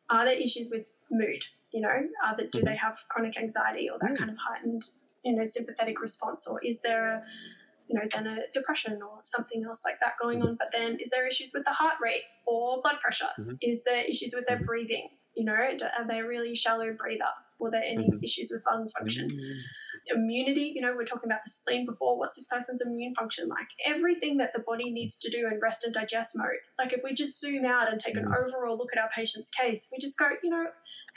are 0.09 0.25
there 0.25 0.35
issues 0.35 0.69
with 0.69 0.93
mood 1.11 1.43
you 1.71 1.81
know 1.81 1.89
are 2.25 2.35
that 2.37 2.51
do 2.51 2.59
mm-hmm. 2.59 2.69
they 2.69 2.75
have 2.75 2.97
chronic 3.09 3.37
anxiety 3.37 3.89
or 3.89 3.97
that 3.99 4.11
mm. 4.11 4.17
kind 4.17 4.29
of 4.29 4.37
heightened 4.37 4.83
you 5.23 5.35
know 5.35 5.45
sympathetic 5.45 6.01
response 6.01 6.47
or 6.47 6.63
is 6.63 6.81
there 6.81 7.07
a 7.07 7.23
you 7.87 7.95
know 7.97 8.05
then 8.13 8.27
a 8.27 8.37
depression 8.53 9.01
or 9.01 9.19
something 9.23 9.63
else 9.63 9.83
like 9.85 9.99
that 10.01 10.13
going 10.21 10.41
on? 10.41 10.55
But 10.55 10.69
then 10.73 10.97
is 10.99 11.09
there 11.09 11.27
issues 11.27 11.51
with 11.53 11.65
the 11.65 11.71
heart 11.71 11.95
rate 12.01 12.23
or 12.45 12.81
blood 12.81 12.99
pressure? 13.01 13.29
Mm-hmm. 13.39 13.53
is 13.61 13.83
there 13.83 14.03
issues 14.03 14.33
with 14.33 14.45
their 14.47 14.57
mm-hmm. 14.57 14.65
breathing? 14.65 15.09
You 15.35 15.45
know 15.45 15.53
are 15.53 16.07
they 16.07 16.21
really 16.21 16.55
shallow 16.55 16.91
breather 16.93 17.31
were 17.59 17.71
there 17.71 17.83
any 17.83 18.09
mm-hmm. 18.09 18.23
issues 18.23 18.51
with 18.51 18.63
lung 18.69 18.87
function 18.97 19.29
mm-hmm. 19.29 20.17
immunity 20.17 20.71
you 20.75 20.81
know 20.81 20.95
we 20.95 21.03
are 21.03 21.05
talking 21.05 21.29
about 21.29 21.41
the 21.45 21.51
spleen 21.51 21.85
before 21.85 22.17
what's 22.17 22.35
this 22.35 22.47
person's 22.47 22.81
immune 22.81 23.13
function 23.13 23.47
like 23.47 23.67
everything 23.85 24.37
that 24.37 24.51
the 24.53 24.63
body 24.65 24.91
needs 24.91 25.17
to 25.17 25.29
do 25.29 25.47
in 25.47 25.59
rest 25.61 25.83
and 25.83 25.93
digest 25.93 26.33
mode 26.35 26.47
like 26.77 26.93
if 26.93 27.01
we 27.03 27.13
just 27.13 27.39
zoom 27.39 27.65
out 27.65 27.91
and 27.91 27.99
take 27.99 28.15
an 28.15 28.25
mm-hmm. 28.25 28.33
overall 28.33 28.77
look 28.77 28.89
at 28.95 29.01
our 29.01 29.09
patient's 29.15 29.49
case 29.49 29.87
we 29.91 29.97
just 29.97 30.17
go 30.17 30.29
you 30.43 30.49
know 30.49 30.67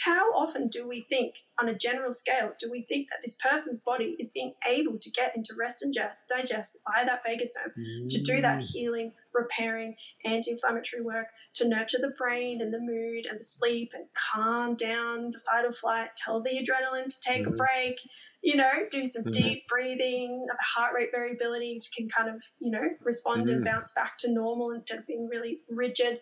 how 0.00 0.32
often 0.32 0.68
do 0.68 0.88
we 0.88 1.04
think, 1.10 1.34
on 1.60 1.68
a 1.68 1.74
general 1.74 2.10
scale, 2.10 2.52
do 2.58 2.70
we 2.70 2.86
think 2.88 3.08
that 3.10 3.18
this 3.22 3.36
person's 3.36 3.82
body 3.82 4.16
is 4.18 4.30
being 4.30 4.54
able 4.66 4.98
to 4.98 5.10
get 5.10 5.36
into 5.36 5.54
rest 5.58 5.82
and 5.82 5.94
digest 6.28 6.78
via 6.88 7.04
that 7.04 7.20
vagus 7.24 7.54
nerve 7.56 7.74
mm. 7.78 8.08
to 8.08 8.22
do 8.22 8.40
that 8.40 8.60
mm. 8.60 8.62
healing, 8.62 9.12
repairing, 9.34 9.96
anti 10.24 10.50
inflammatory 10.50 11.02
work, 11.02 11.26
to 11.54 11.68
nurture 11.68 11.98
the 11.98 12.12
brain 12.16 12.60
and 12.60 12.72
the 12.72 12.78
mood 12.78 13.26
and 13.26 13.40
the 13.40 13.44
sleep 13.44 13.92
and 13.94 14.06
calm 14.14 14.74
down 14.74 15.30
the 15.30 15.40
fight 15.40 15.64
or 15.64 15.72
flight, 15.72 16.10
tell 16.16 16.42
the 16.42 16.50
adrenaline 16.50 17.08
to 17.08 17.20
take 17.20 17.44
mm. 17.44 17.48
a 17.48 17.50
break? 17.50 17.98
You 18.42 18.56
know, 18.56 18.70
do 18.90 19.04
some 19.04 19.24
mm. 19.24 19.32
deep 19.32 19.68
breathing. 19.68 20.46
The 20.48 20.56
heart 20.60 20.94
rate 20.94 21.10
variability 21.12 21.80
can 21.96 22.08
kind 22.08 22.34
of, 22.34 22.42
you 22.58 22.70
know, 22.70 22.84
respond 23.04 23.48
and 23.50 23.62
mm. 23.62 23.64
bounce 23.64 23.92
back 23.92 24.16
to 24.18 24.32
normal 24.32 24.70
instead 24.70 24.98
of 24.98 25.06
being 25.06 25.28
really 25.28 25.60
rigid. 25.68 26.20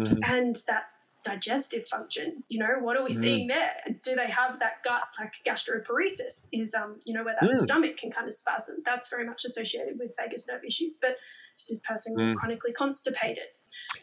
Mm-hmm. 0.00 0.22
And 0.24 0.56
that 0.68 0.84
digestive 1.24 1.86
function. 1.86 2.44
You 2.48 2.60
know, 2.60 2.76
what 2.80 2.96
are 2.96 3.02
we 3.02 3.10
mm. 3.10 3.20
seeing 3.20 3.46
there? 3.48 3.74
Do 4.02 4.14
they 4.14 4.30
have 4.30 4.60
that 4.60 4.82
gut 4.84 5.02
like 5.18 5.34
gastroparesis? 5.46 6.46
Is 6.52 6.74
um, 6.74 6.98
you 7.04 7.14
know, 7.14 7.24
where 7.24 7.36
that 7.40 7.50
mm. 7.50 7.54
stomach 7.54 7.96
can 7.96 8.10
kind 8.10 8.26
of 8.26 8.34
spasm. 8.34 8.76
That's 8.84 9.08
very 9.08 9.26
much 9.26 9.44
associated 9.44 9.98
with 9.98 10.14
vagus 10.18 10.48
nerve 10.48 10.64
issues. 10.64 10.98
But 11.00 11.16
is 11.58 11.66
this 11.66 11.80
person 11.80 12.16
mm. 12.16 12.34
chronically 12.36 12.72
constipated? 12.72 13.44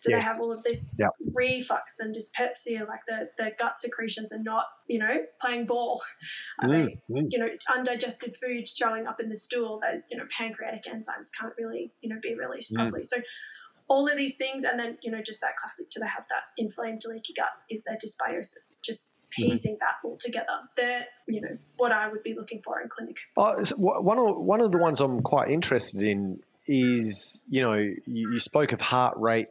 Do 0.02 0.12
yes. 0.12 0.24
they 0.24 0.30
have 0.30 0.38
all 0.40 0.52
of 0.52 0.62
this 0.64 0.94
yep. 1.00 1.10
reflux 1.34 2.00
and 2.00 2.14
dyspepsia, 2.14 2.86
like 2.88 3.00
the, 3.08 3.30
the 3.38 3.52
gut 3.58 3.78
secretions 3.80 4.32
are 4.32 4.42
not, 4.42 4.66
you 4.88 5.00
know, 5.00 5.18
playing 5.42 5.66
ball? 5.66 6.02
Are 6.62 6.70
they, 6.70 6.76
mm, 6.76 7.00
mm. 7.10 7.28
you 7.30 7.40
know, 7.40 7.48
undigested 7.74 8.36
food 8.38 8.68
showing 8.68 9.08
up 9.08 9.20
in 9.20 9.30
the 9.30 9.36
stool? 9.36 9.82
Those, 9.82 10.06
you 10.12 10.18
know, 10.18 10.26
pancreatic 10.38 10.84
enzymes 10.84 11.30
can't 11.40 11.54
really, 11.58 11.92
you 12.02 12.10
know, 12.10 12.20
be 12.22 12.36
released 12.36 12.74
mm. 12.74 12.78
properly. 12.78 13.04
So 13.04 13.18
all 13.88 14.08
of 14.08 14.18
these 14.18 14.36
things, 14.36 14.64
and 14.64 14.80
then 14.80 14.98
you 15.02 15.12
know 15.12 15.22
just 15.22 15.42
that 15.42 15.58
classic. 15.58 15.90
Do 15.90 16.00
they 16.00 16.08
have 16.08 16.26
that 16.30 16.44
inflamed 16.58 17.04
leaky 17.08 17.34
gut? 17.34 17.50
Is 17.70 17.84
there 17.84 17.98
dysbiosis? 17.98 18.76
Just 18.84 19.12
mm-hmm. 19.12 19.50
piecing 19.50 19.74
mm-hmm. 19.74 19.80
that 19.80 20.08
all 20.08 20.18
together. 20.18 20.46
They're 20.76 21.06
you 21.28 21.42
know 21.42 21.58
what 21.78 21.92
I 21.92 22.10
would 22.10 22.24
be 22.24 22.34
looking 22.34 22.62
for 22.64 22.82
in 22.82 22.90
clinic. 22.90 23.18
Uh, 23.38 23.64
one 23.78 24.18
of 24.18 24.38
one 24.38 24.62
of 24.62 24.72
the 24.72 24.78
ones 24.78 25.02
I'm 25.02 25.22
quite 25.22 25.50
interested 25.50 26.02
in 26.02 26.40
is 26.68 27.44
you 27.50 27.62
know 27.62 27.74
you, 27.74 28.32
you 28.32 28.40
spoke 28.40 28.72
of 28.72 28.82
heart 28.82 29.16
rate 29.18 29.50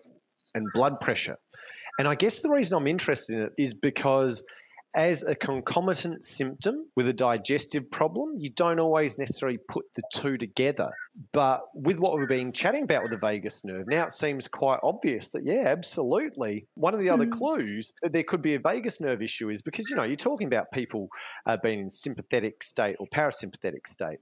and 0.55 0.67
blood 0.73 1.01
pressure, 1.01 1.39
and 1.99 2.09
I 2.09 2.15
guess 2.15 2.41
the 2.41 2.51
reason 2.51 2.79
I'm 2.79 2.87
interested 2.87 3.37
in 3.37 3.43
it 3.45 3.53
is 3.59 3.75
because 3.75 4.45
as 4.95 5.25
a 5.25 5.35
concomitant 5.35 6.23
symptom 6.23 6.87
with 6.95 7.09
a 7.09 7.13
digestive 7.13 7.91
problem, 7.91 8.37
you 8.39 8.49
don't 8.49 8.79
always 8.79 9.19
necessarily 9.19 9.59
put 9.59 9.85
the 9.97 10.03
two 10.13 10.39
together. 10.39 10.91
But 11.33 11.63
with 11.75 11.99
what 11.99 12.17
we've 12.17 12.29
been 12.29 12.53
chatting 12.53 12.85
about 12.85 13.03
with 13.03 13.11
the 13.11 13.19
vagus 13.19 13.65
nerve, 13.65 13.87
now 13.89 14.05
it 14.05 14.13
seems 14.13 14.47
quite 14.47 14.79
obvious 14.85 15.31
that, 15.31 15.45
yeah, 15.45 15.65
absolutely. 15.67 16.69
One 16.75 16.95
of 16.95 17.01
the 17.01 17.11
other 17.11 17.27
mm. 17.27 17.33
clues 17.33 17.93
that 18.03 18.13
there 18.13 18.23
could 18.23 18.41
be 18.41 18.55
a 18.55 18.61
vagus 18.61 19.01
nerve 19.01 19.21
issue 19.21 19.51
is 19.51 19.63
because, 19.63 19.91
you 19.91 19.97
know, 19.97 20.05
you're 20.05 20.17
talking 20.17 20.47
about 20.47 20.71
people 20.73 21.09
uh, 21.45 21.57
being 21.57 21.81
in 21.81 21.91
sympathetic 21.91 22.63
state 22.63 22.97
or 23.01 23.09
parasympathetic 23.09 23.89
state 23.89 24.21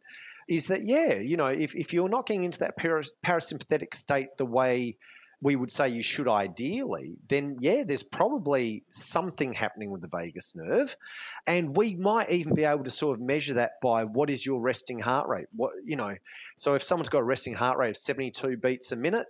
is 0.49 0.66
that 0.68 0.82
yeah 0.82 1.14
you 1.14 1.37
know 1.37 1.46
if, 1.46 1.75
if 1.75 1.92
you're 1.92 2.08
not 2.08 2.26
getting 2.26 2.44
into 2.44 2.61
that 2.61 2.76
parasympathetic 2.78 3.94
state 3.94 4.28
the 4.38 4.44
way 4.44 4.96
we 5.42 5.56
would 5.56 5.72
say 5.72 5.88
you 5.88 6.02
should 6.02 6.28
ideally, 6.28 7.16
then 7.28 7.56
yeah, 7.58 7.82
there's 7.82 8.04
probably 8.04 8.84
something 8.90 9.52
happening 9.52 9.90
with 9.90 10.00
the 10.00 10.06
vagus 10.06 10.54
nerve. 10.54 10.96
And 11.49 11.76
we 11.76 11.96
might 11.96 12.30
even 12.30 12.54
be 12.54 12.62
able 12.62 12.84
to 12.84 12.90
sort 12.90 13.18
of 13.18 13.26
measure 13.26 13.54
that 13.54 13.72
by 13.82 14.04
what 14.04 14.30
is 14.30 14.46
your 14.46 14.61
resting 14.61 15.00
heart 15.00 15.28
rate? 15.28 15.46
What, 15.54 15.72
you 15.84 15.96
know, 15.96 16.14
so 16.56 16.75
if 16.75 16.84
someone's 16.84 17.08
got 17.08 17.18
a 17.18 17.25
resting 17.25 17.54
heart 17.54 17.76
rate 17.76 17.90
of 17.90 17.96
72 17.96 18.56
beats 18.56 18.92
a 18.92 18.96
minute, 18.96 19.26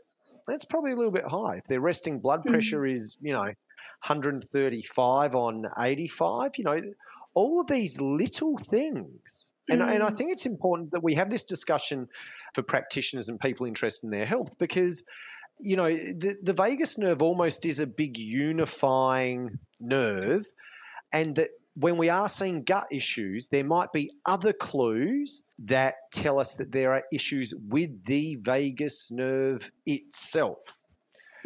that's 0.47 0.67
probably 0.67 0.93
a 0.93 0.97
little 0.97 1.13
bit 1.13 1.25
high. 1.25 1.57
If 1.57 1.67
their 1.67 1.81
resting 1.81 2.21
blood 2.21 2.43
hmm. 2.43 2.51
pressure 2.51 2.83
mm. 2.83 2.93
is, 2.93 3.17
you 3.23 3.33
know, 3.33 3.41
135 3.41 5.35
on 5.35 5.67
85, 5.79 6.59
you 6.59 6.65
know, 6.65 6.81
all 7.35 7.61
of 7.61 7.67
these 7.67 8.01
little 8.01 8.57
things. 8.59 9.53
And, 9.69 9.81
mm. 9.81 9.95
and 9.95 10.03
I 10.03 10.09
hmm. 10.09 10.15
think 10.15 10.33
it's 10.33 10.47
important 10.47 10.91
that 10.93 11.03
we 11.03 11.15
have 11.15 11.31
this 11.31 11.45
discussion 11.45 12.09
for 12.55 12.63
practitioners 12.63 13.29
and 13.29 13.39
people 13.39 13.67
interested 13.67 14.07
in 14.07 14.11
their 14.11 14.27
health 14.27 14.59
because 14.59 15.05
you 15.59 15.77
know, 15.77 15.89
the, 15.89 16.37
the 16.43 16.53
vagus 16.53 16.99
nerve 16.99 17.23
almost 17.23 17.67
is 17.67 17.81
a 17.81 17.87
big 17.87 18.19
unifying 18.19 19.59
nerve, 19.81 20.45
and 21.13 21.37
that 21.37 21.51
when 21.75 21.97
we 21.97 22.11
are 22.11 22.29
seeing 22.29 22.65
gut 22.65 22.89
issues, 22.91 23.49
there 23.49 23.65
might 23.65 23.93
be 23.93 24.11
other 24.27 24.53
clues 24.53 25.45
that 25.61 25.95
tell 26.13 26.39
us 26.39 26.55
that 26.55 26.73
there 26.73 26.93
are 26.93 27.05
issues 27.13 27.55
with 27.69 28.05
the 28.05 28.37
vagus 28.37 29.11
nerve 29.11 29.71
itself. 29.87 30.59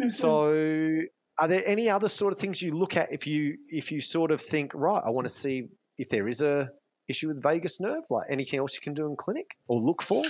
Mm-hmm. 0.01 0.09
So, 0.09 1.03
are 1.39 1.49
there 1.49 1.63
any 1.67 1.91
other 1.91 2.09
sort 2.09 2.33
of 2.33 2.39
things 2.39 2.63
you 2.63 2.73
look 2.73 2.97
at 2.97 3.13
if 3.13 3.27
you 3.27 3.59
if 3.69 3.93
you 3.93 4.01
sort 4.01 4.31
of 4.31 4.41
think, 4.41 4.73
right, 4.75 5.03
I 5.05 5.11
want 5.11 5.27
to 5.27 5.33
see 5.33 5.69
if 5.99 6.09
there 6.09 6.29
is 6.29 6.43
a 6.43 6.71
issue 7.09 7.29
with 7.29 7.43
vagus 7.43 7.81
nerve? 7.81 8.05
Like 8.11 8.27
anything 8.31 8.59
else 8.59 8.75
you 8.75 8.81
can 8.81 8.95
do 8.95 9.07
in 9.07 9.17
clinic 9.17 9.57
or 9.69 9.79
look 9.79 10.03
for? 10.03 10.25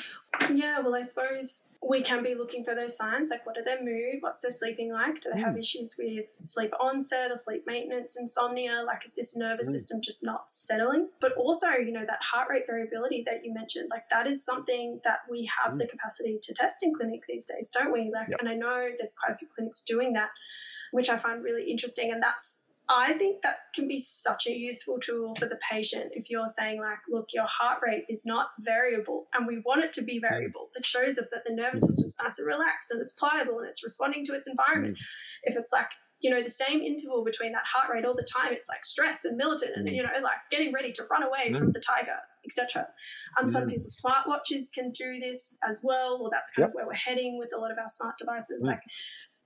Yeah, 0.53 0.81
well, 0.81 0.95
I 0.95 1.03
suppose 1.03 1.69
we 1.89 2.03
can 2.03 2.23
be 2.23 2.35
looking 2.35 2.65
for 2.65 2.75
those 2.75 2.97
signs 2.97 3.31
like 3.31 3.47
what 3.47 3.57
are 3.57 3.65
their 3.65 3.83
mood, 3.83 4.17
what's 4.21 4.41
their 4.41 4.51
sleeping 4.51 4.93
like, 4.93 5.21
do 5.21 5.31
they 5.33 5.41
have 5.41 5.55
mm. 5.55 5.61
issues 5.61 5.95
with 5.99 6.27
sleep 6.43 6.73
onset 6.81 7.31
or 7.31 7.37
sleep 7.37 7.65
maintenance, 7.67 8.17
insomnia, 8.19 8.83
like 8.87 9.05
is 9.05 9.15
this 9.15 9.37
nervous 9.37 9.69
mm. 9.69 9.73
system 9.73 10.01
just 10.03 10.23
not 10.23 10.51
settling? 10.51 11.09
But 11.21 11.33
also, 11.33 11.69
you 11.71 11.93
know, 11.93 12.05
that 12.05 12.23
heart 12.23 12.49
rate 12.51 12.65
variability 12.67 13.23
that 13.27 13.45
you 13.45 13.55
mentioned, 13.55 13.89
like 13.91 14.09
that 14.11 14.27
is 14.27 14.45
something 14.45 15.01
that 15.05 15.21
we 15.31 15.49
have 15.63 15.75
mm. 15.75 15.79
the 15.79 15.87
capacity 15.87 16.39
to 16.43 16.55
test 16.55 16.83
in 16.83 16.93
clinic 16.95 17.23
these 17.29 17.47
days, 17.47 17.71
don't 17.73 17.93
we? 17.93 18.11
Like, 18.13 18.29
yep. 18.31 18.41
and 18.41 18.49
I 18.49 18.55
know 18.55 18.89
there's 18.99 19.15
quite 19.15 19.35
a 19.35 19.39
few 19.39 19.49
clinics 19.55 19.83
doing 19.83 20.13
that. 20.15 20.31
Which 20.93 21.09
I 21.09 21.17
find 21.17 21.43
really 21.43 21.71
interesting. 21.71 22.13
And 22.13 22.23
that's 22.23 22.61
I 22.89 23.15
think 23.15 23.43
that 23.43 23.57
can 23.75 23.89
be 23.89 23.99
such 23.99 24.47
a 24.47 24.53
useful 24.53 24.99
tool 25.01 25.35
for 25.35 25.47
the 25.47 25.59
patient 25.71 26.13
if 26.15 26.31
you're 26.31 26.49
saying, 26.49 26.81
like, 26.81 26.99
look, 27.09 27.31
your 27.33 27.47
heart 27.49 27.81
rate 27.85 28.05
is 28.09 28.25
not 28.25 28.51
variable 28.61 29.27
and 29.35 29.47
we 29.47 29.61
want 29.65 29.83
it 29.83 29.93
to 29.95 30.05
be 30.05 30.21
variable. 30.21 30.71
It 30.77 30.85
shows 30.85 31.19
us 31.19 31.29
that 31.33 31.43
the 31.45 31.55
nervous 31.55 31.83
mm. 31.83 31.87
system's 31.87 32.17
nice 32.23 32.39
and 32.39 32.47
relaxed 32.47 32.91
and 32.93 33.01
it's 33.01 33.13
pliable 33.13 33.59
and 33.59 33.69
it's 33.69 33.83
responding 33.83 34.25
to 34.27 34.35
its 34.35 34.47
environment. 34.47 34.99
Mm. 34.99 35.03
If 35.45 35.57
it's 35.57 35.73
like, 35.73 35.89
you 36.21 36.31
know, 36.31 36.43
the 36.43 36.49
same 36.49 36.81
interval 36.81 37.25
between 37.25 37.53
that 37.53 37.65
heart 37.67 37.93
rate 37.93 38.05
all 38.05 38.15
the 38.15 38.23
time, 38.23 38.53
it's 38.53 38.69
like 38.69 38.85
stressed 38.85 39.25
and 39.25 39.37
militant 39.37 39.73
and, 39.75 39.89
mm. 39.89 39.95
you 39.95 40.03
know, 40.05 40.11
like 40.23 40.39
getting 40.53 40.73
ready 40.73 40.93
to 40.93 41.05
run 41.11 41.25
away 41.25 41.53
from 41.53 41.73
the 41.73 41.81
tiger, 41.81 42.19
etc. 42.45 42.87
Um, 43.39 43.49
some 43.49 43.67
people's 43.67 44.01
smartwatches 44.01 44.73
can 44.73 44.93
do 44.93 45.19
this 45.19 45.59
as 45.69 45.81
well, 45.83 46.21
or 46.23 46.31
that's 46.31 46.53
kind 46.53 46.65
yep. 46.65 46.71
of 46.71 46.75
where 46.75 46.87
we're 46.87 46.95
heading 46.95 47.37
with 47.37 47.51
a 47.55 47.59
lot 47.59 47.73
of 47.73 47.79
our 47.79 47.89
smart 47.89 48.17
devices. 48.17 48.63
Mm. 48.63 48.69
Like 48.69 48.81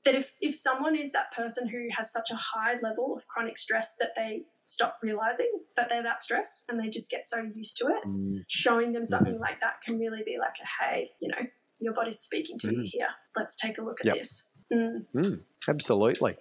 that 0.04 0.14
if, 0.14 0.33
if 0.40 0.54
someone 0.54 0.97
is 0.97 1.12
that 1.12 1.33
person 1.33 1.69
who 1.69 1.88
has 1.97 2.12
such 2.12 2.30
a 2.30 2.37
high 2.37 2.75
level 2.83 3.14
of 3.16 3.26
chronic 3.28 3.59
stress 3.59 3.95
that 3.99 4.11
they 4.16 4.42
stop 4.64 4.99
realizing 5.02 5.50
that 5.76 5.88
they're 5.88 6.02
that 6.02 6.23
stressed 6.23 6.64
and 6.69 6.78
they 6.80 6.88
just 6.88 7.11
get 7.11 7.26
so 7.26 7.42
used 7.54 7.76
to 7.78 7.87
it, 7.87 8.07
mm. 8.07 8.42
showing 8.49 8.92
them 8.92 9.04
something 9.04 9.35
mm. 9.35 9.40
like 9.40 9.61
that 9.61 9.80
can 9.85 9.99
really 9.99 10.23
be 10.25 10.37
like 10.38 10.54
a 10.62 10.85
hey, 10.85 11.11
you 11.21 11.28
know, 11.28 11.47
your 11.80 11.92
body's 11.92 12.19
speaking 12.19 12.59
to 12.59 12.69
mm. 12.69 12.76
you 12.76 12.83
here. 12.85 13.09
Let's 13.37 13.57
take 13.57 13.78
a 13.78 13.83
look 13.83 13.99
at 14.00 14.07
yep. 14.07 14.16
this. 14.19 14.45
Mm. 14.73 15.04
Mm, 15.14 15.40
absolutely. 15.69 16.37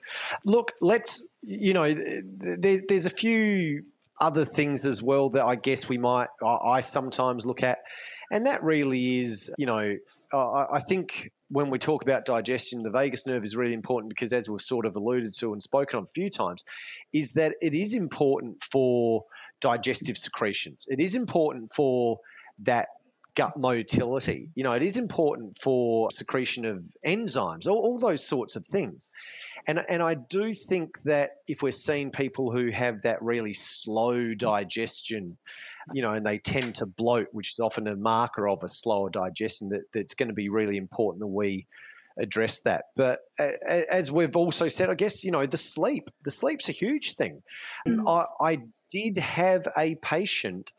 Look, 0.46 0.74
let's, 0.82 1.28
you 1.42 1.74
know, 1.74 1.94
there, 1.94 2.80
there's 2.88 3.08
a 3.08 3.12
few 3.12 3.84
other 4.22 4.46
things 4.46 4.86
as 4.86 5.01
well 5.01 5.32
that 5.32 5.46
I 5.46 5.56
guess 5.56 5.89
we 5.89 5.98
might, 5.98 6.28
I 6.46 6.82
sometimes 6.82 7.46
look 7.46 7.63
at. 7.63 7.80
And 8.32 8.46
that 8.46 8.63
really 8.63 9.22
is, 9.22 9.51
you 9.58 9.66
know, 9.66 9.96
I 10.34 10.80
think 10.88 11.32
when 11.50 11.70
we 11.70 11.80
talk 11.80 12.04
about 12.04 12.26
digestion, 12.26 12.84
the 12.84 12.92
vagus 12.92 13.26
nerve 13.26 13.44
is 13.44 13.56
really 13.56 13.74
important 13.74 14.10
because, 14.10 14.34
as 14.34 14.50
we've 14.50 14.62
sort 14.62 14.86
of 14.86 14.96
alluded 14.96 15.34
to 15.36 15.54
and 15.54 15.62
spoken 15.62 15.98
on 15.98 16.04
a 16.04 16.08
few 16.14 16.30
times, 16.30 16.64
is 17.12 17.34
that 17.34 17.56
it 17.62 17.74
is 17.74 17.96
important 17.96 18.64
for 18.64 19.26
digestive 19.60 20.18
secretions. 20.18 20.86
It 20.88 21.02
is 21.02 21.16
important 21.16 21.74
for 21.74 22.20
that 22.60 22.90
gut 23.39 23.55
motility. 23.55 24.50
You 24.53 24.65
know, 24.65 24.74
it 24.74 24.84
is 24.84 24.98
important 24.98 25.58
for 25.58 26.12
secretion 26.12 26.65
of 26.65 26.84
enzymes, 27.05 27.67
all, 27.67 27.77
all, 27.77 27.98
those 27.98 28.27
sorts 28.27 28.58
of 28.58 28.65
things. 28.65 29.12
And, 29.65 29.79
and 29.88 30.03
I 30.03 30.15
do 30.15 30.53
think 30.53 31.01
that 31.03 31.38
if 31.48 31.62
we're 31.62 31.72
seeing 31.72 32.12
people 32.12 32.51
who 32.51 32.69
have 32.69 33.03
that 33.03 33.22
really 33.22 33.53
slow 33.53 34.34
digestion, 34.34 35.38
you 35.93 36.01
know, 36.01 36.12
and 36.12 36.25
they 36.25 36.38
tend 36.38 36.75
to 36.75 36.86
bloat, 36.86 37.27
which 37.31 37.53
is 37.53 37.60
often 37.62 37.88
a 37.88 37.96
marker 37.96 38.50
of 38.50 38.62
a 38.63 38.67
slower 38.67 39.10
digestion, 39.10 39.69
that, 39.69 39.84
that's 39.93 40.15
going 40.15 40.27
to 40.27 40.36
be 40.36 40.50
really 40.50 40.75
important 40.75 41.22
that 41.22 41.27
we 41.27 41.65
address 42.17 42.60
that. 42.63 42.88
But 42.98 43.22
as 43.39 44.12
we've 44.12 44.36
also 44.36 44.67
said, 44.67 44.89
I 44.89 44.96
guess, 44.96 45.24
you 45.24 45.31
know, 45.31 45.46
the 45.46 45.55
sleep, 45.55 46.10
the 46.25 46.31
sleep's 46.31 46.67
a 46.67 46.74
huge 46.74 47.15
thing. 47.15 47.41
Mm. 47.88 48.05
I, 48.05 48.25
I 48.53 48.58
did 48.89 49.17
have 49.17 49.65
a 49.77 49.96
patient 49.96 50.74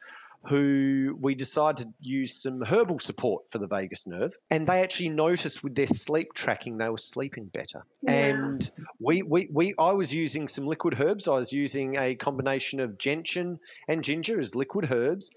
who 0.49 1.17
we 1.21 1.35
decided 1.35 1.87
to 1.87 1.93
use 2.01 2.43
some 2.43 2.63
herbal 2.63 2.99
support 2.99 3.51
for 3.51 3.59
the 3.59 3.67
vagus 3.67 4.07
nerve. 4.07 4.35
And 4.51 4.67
they 4.67 4.83
actually 4.83 5.11
noticed 5.11 5.63
with 5.63 5.75
their 5.75 5.87
sleep 5.87 6.33
tracking, 6.33 6.79
they 6.79 6.89
were 6.89 6.97
sleeping 6.97 7.45
better. 7.45 7.85
Yeah. 8.03 8.13
And 8.13 8.71
we, 8.99 9.23
we, 9.23 9.49
we, 9.53 9.75
I 9.79 9.93
was 9.93 10.15
using 10.15 10.49
some 10.49 10.67
liquid 10.67 10.99
herbs. 10.99 11.29
I 11.29 11.37
was 11.37 11.53
using 11.53 11.97
a 11.97 12.15
combination 12.15 12.81
of 12.81 12.97
gentian 12.97 13.59
and 13.87 14.03
ginger 14.03 14.41
as 14.41 14.55
liquid 14.55 14.91
herbs. 14.91 15.31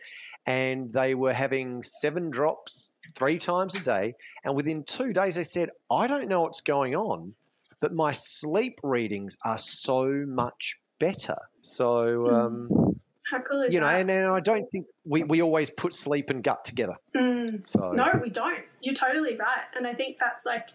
And 0.46 0.92
they 0.92 1.16
were 1.16 1.34
having 1.34 1.84
seven 1.84 2.30
drops 2.30 2.94
three 3.14 3.40
times 3.40 3.76
a 3.76 3.82
day. 3.82 4.16
And 4.46 4.56
within 4.56 4.84
two 4.84 5.12
days, 5.12 5.36
they 5.36 5.44
said, 5.44 5.70
I 5.92 6.08
don't 6.08 6.28
know 6.28 6.42
what's 6.42 6.62
going 6.62 6.96
on, 6.96 7.34
but 7.82 7.94
my 7.94 8.14
sleep 8.14 8.80
readings 8.84 9.38
are 9.44 9.58
so 9.58 10.06
much 10.28 10.80
better. 11.00 11.38
So, 11.62 12.28
um, 12.30 12.93
how 13.34 13.42
cool 13.42 13.62
is 13.62 13.74
you 13.74 13.80
know, 13.80 13.88
that? 13.88 14.02
and, 14.02 14.12
and 14.12 14.28
I 14.28 14.40
don't 14.40 14.70
think 14.72 14.86
we, 15.06 15.24
we 15.24 15.42
always 15.42 15.70
put 15.70 15.94
sleep 15.94 16.30
and 16.30 16.44
gut 16.44 16.64
together. 16.64 16.96
Mm. 17.16 17.66
So 17.66 17.92
no, 17.92 18.20
we 18.22 18.30
don't. 18.30 18.60
You're 18.82 18.94
totally 18.94 19.36
right, 19.36 19.66
and 19.76 19.88
I 19.88 19.94
think 19.94 20.18
that's 20.20 20.46
like 20.46 20.70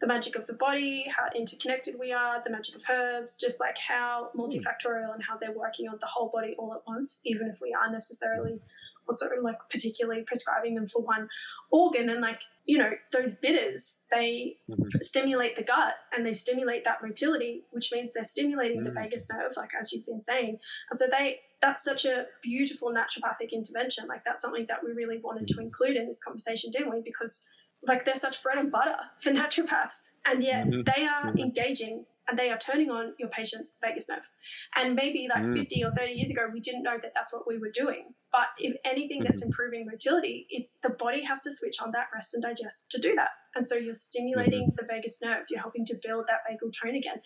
the 0.00 0.06
magic 0.06 0.36
of 0.36 0.46
the 0.46 0.52
body, 0.52 1.06
how 1.14 1.28
interconnected 1.34 1.96
we 1.98 2.12
are, 2.12 2.42
the 2.44 2.50
magic 2.50 2.76
of 2.76 2.82
herbs, 2.90 3.38
just 3.38 3.60
like 3.60 3.76
how 3.78 4.30
multifactorial 4.36 5.14
and 5.14 5.22
how 5.22 5.36
they're 5.40 5.56
working 5.56 5.88
on 5.88 5.96
the 6.00 6.06
whole 6.06 6.30
body 6.32 6.54
all 6.58 6.74
at 6.74 6.82
once, 6.86 7.20
even 7.24 7.48
if 7.48 7.60
we 7.60 7.74
are 7.74 7.90
necessarily 7.90 8.60
also 9.08 9.28
like 9.42 9.58
particularly 9.70 10.22
prescribing 10.22 10.74
them 10.74 10.86
for 10.86 11.02
one 11.02 11.28
organ 11.70 12.08
and 12.08 12.20
like 12.20 12.40
you 12.64 12.78
know 12.78 12.90
those 13.12 13.36
bitters 13.36 14.00
they 14.10 14.56
mm-hmm. 14.70 14.86
stimulate 15.00 15.56
the 15.56 15.62
gut 15.62 15.94
and 16.14 16.26
they 16.26 16.32
stimulate 16.32 16.84
that 16.84 17.02
motility 17.02 17.64
which 17.70 17.90
means 17.92 18.14
they're 18.14 18.24
stimulating 18.24 18.78
mm-hmm. 18.78 18.94
the 18.94 19.00
mm. 19.00 19.02
vagus 19.02 19.28
nerve 19.30 19.52
like 19.56 19.70
as 19.78 19.92
you've 19.92 20.06
been 20.06 20.22
saying 20.22 20.58
and 20.90 20.98
so 20.98 21.06
they 21.10 21.38
that's 21.64 21.82
such 21.82 22.04
a 22.04 22.26
beautiful 22.42 22.92
naturopathic 22.92 23.50
intervention. 23.50 24.06
Like 24.06 24.22
that's 24.22 24.42
something 24.42 24.66
that 24.68 24.84
we 24.84 24.92
really 24.92 25.18
wanted 25.18 25.48
to 25.48 25.62
include 25.62 25.96
in 25.96 26.06
this 26.06 26.22
conversation, 26.22 26.70
didn't 26.70 26.90
we? 26.90 27.00
Because 27.02 27.46
like 27.86 28.04
they're 28.04 28.16
such 28.16 28.42
bread 28.42 28.58
and 28.58 28.70
butter 28.70 28.96
for 29.18 29.30
naturopaths, 29.40 30.10
and 30.26 30.44
yet 30.44 30.66
mm-hmm. 30.66 30.82
they 30.82 31.06
are 31.06 31.30
mm-hmm. 31.30 31.38
engaging 31.38 32.04
and 32.28 32.38
they 32.38 32.50
are 32.50 32.58
turning 32.58 32.90
on 32.90 33.14
your 33.18 33.28
patient's 33.28 33.74
vagus 33.82 34.08
nerve. 34.08 34.28
And 34.76 34.94
maybe 34.94 35.28
like 35.28 35.44
mm. 35.44 35.58
50 35.58 35.84
or 35.84 35.92
30 35.92 36.12
years 36.12 36.30
ago, 36.30 36.48
we 36.50 36.58
didn't 36.58 36.82
know 36.82 36.96
that 37.02 37.12
that's 37.14 37.34
what 37.34 37.46
we 37.46 37.58
were 37.58 37.70
doing. 37.70 38.14
But 38.32 38.46
if 38.56 38.76
anything 38.82 39.22
that's 39.22 39.40
mm-hmm. 39.40 39.48
improving 39.48 39.86
motility, 39.86 40.46
it's 40.48 40.72
the 40.82 40.88
body 40.88 41.22
has 41.24 41.42
to 41.42 41.50
switch 41.50 41.76
on 41.82 41.90
that 41.90 42.06
rest 42.14 42.32
and 42.32 42.42
digest 42.42 42.90
to 42.92 43.00
do 43.00 43.14
that. 43.16 43.28
And 43.54 43.68
so 43.68 43.76
you're 43.76 43.92
stimulating 43.92 44.68
mm-hmm. 44.68 44.76
the 44.76 44.86
vagus 44.90 45.20
nerve, 45.22 45.44
you're 45.50 45.60
helping 45.60 45.84
to 45.86 45.96
build 46.02 46.24
that 46.28 46.40
vagal 46.50 46.72
tone 46.82 46.94
again. 46.94 47.20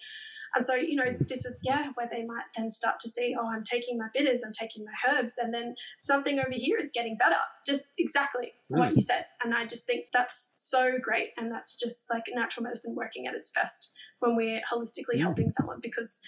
And 0.54 0.64
so, 0.64 0.74
you 0.74 0.96
know, 0.96 1.16
this 1.20 1.44
is, 1.44 1.60
yeah, 1.62 1.88
where 1.94 2.08
they 2.10 2.24
might 2.24 2.44
then 2.56 2.70
start 2.70 3.00
to 3.00 3.08
see, 3.08 3.34
oh, 3.38 3.46
I'm 3.46 3.64
taking 3.64 3.98
my 3.98 4.08
bitters, 4.12 4.42
I'm 4.44 4.52
taking 4.52 4.84
my 4.84 4.92
herbs, 5.10 5.38
and 5.38 5.52
then 5.52 5.74
something 6.00 6.38
over 6.38 6.52
here 6.52 6.78
is 6.78 6.90
getting 6.94 7.16
better. 7.16 7.36
Just 7.66 7.86
exactly 7.98 8.52
mm. 8.72 8.78
what 8.78 8.94
you 8.94 9.00
said. 9.00 9.26
And 9.42 9.54
I 9.54 9.66
just 9.66 9.86
think 9.86 10.06
that's 10.12 10.52
so 10.56 10.98
great. 11.00 11.30
And 11.36 11.50
that's 11.52 11.78
just 11.78 12.10
like 12.10 12.24
natural 12.34 12.64
medicine 12.64 12.94
working 12.94 13.26
at 13.26 13.34
its 13.34 13.50
best 13.50 13.92
when 14.20 14.36
we're 14.36 14.60
holistically 14.70 15.16
mm. 15.16 15.22
helping 15.22 15.50
someone 15.50 15.78
because 15.82 16.20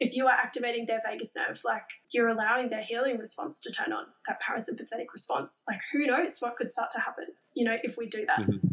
if 0.00 0.16
you 0.16 0.26
are 0.26 0.32
activating 0.32 0.86
their 0.86 1.00
vagus 1.06 1.36
nerve, 1.36 1.60
like 1.64 1.84
you're 2.10 2.28
allowing 2.28 2.68
their 2.68 2.82
healing 2.82 3.18
response 3.18 3.60
to 3.60 3.70
turn 3.70 3.92
on, 3.92 4.06
that 4.26 4.40
parasympathetic 4.42 5.06
response, 5.12 5.62
like 5.68 5.80
who 5.92 6.06
knows 6.06 6.38
what 6.40 6.56
could 6.56 6.70
start 6.70 6.90
to 6.92 7.00
happen, 7.00 7.26
you 7.54 7.64
know, 7.64 7.76
if 7.82 7.96
we 7.96 8.08
do 8.08 8.26
that. 8.26 8.40
Mm-hmm. 8.40 8.68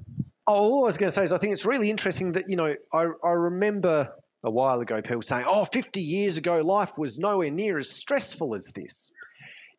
Oh, 0.48 0.54
all 0.54 0.84
I 0.84 0.88
was 0.88 0.98
going 0.98 1.08
to 1.08 1.14
say 1.14 1.24
is 1.24 1.32
I 1.32 1.38
think 1.38 1.54
it's 1.54 1.66
really 1.66 1.90
interesting 1.90 2.32
that, 2.34 2.50
you 2.50 2.56
know, 2.56 2.76
I, 2.92 3.08
I 3.24 3.30
remember 3.30 4.14
a 4.44 4.52
while 4.52 4.80
ago, 4.80 5.02
people 5.02 5.22
saying, 5.22 5.46
"Oh, 5.48 5.66
50 5.66 6.02
years 6.02 6.38
ago, 6.38 6.62
life 6.62 6.98
was 6.98 7.20
nowhere 7.20 7.52
near 7.52 7.78
as 7.78 7.90
stressful 7.90 8.56
as 8.56 8.72
this." 8.72 9.12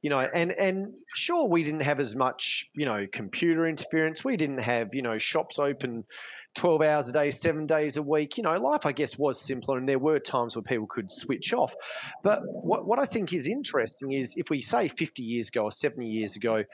You 0.03 0.11
know, 0.11 0.19
and 0.19 0.51
and 0.53 0.99
sure, 1.15 1.49
we 1.49 1.63
didn't 1.63 1.83
have 1.83 2.01
as 2.01 2.17
much, 2.17 2.69
you 2.75 2.85
know, 2.85 3.07
computer 3.11 3.67
interference. 3.67 4.25
We 4.25 4.37
didn't 4.37 4.59
have, 4.59 4.95
you 4.95 5.03
know, 5.03 5.19
shops 5.19 5.59
open 5.59 6.05
12 6.55 6.83
hours 6.83 7.09
a 7.09 7.13
day, 7.13 7.31
seven 7.31 7.67
days 7.67 7.97
a 7.97 8.03
week. 8.03 8.37
You 8.37 8.43
know, 8.43 8.55
life, 8.59 8.85
I 8.85 8.93
guess, 8.93 9.19
was 9.19 9.41
simpler, 9.41 9.79
and 9.79 9.89
there 9.89 9.99
were 9.99 10.19
times 10.19 10.57
where 10.57 10.63
people 10.63 10.87
could 10.87 11.11
switch 11.11 11.55
off. 11.55 11.75
But 12.23 12.43
what, 12.45 12.87
what 12.87 12.99
I 12.99 13.05
think 13.05 13.33
is 13.33 13.47
interesting 13.47 14.13
is 14.13 14.35
if 14.37 14.51
we 14.51 14.61
say 14.61 14.89
50 14.89 15.23
years 15.23 15.49
ago 15.49 15.65
or 15.65 15.71
70 15.71 16.07
years 16.09 16.37
ago, 16.37 16.65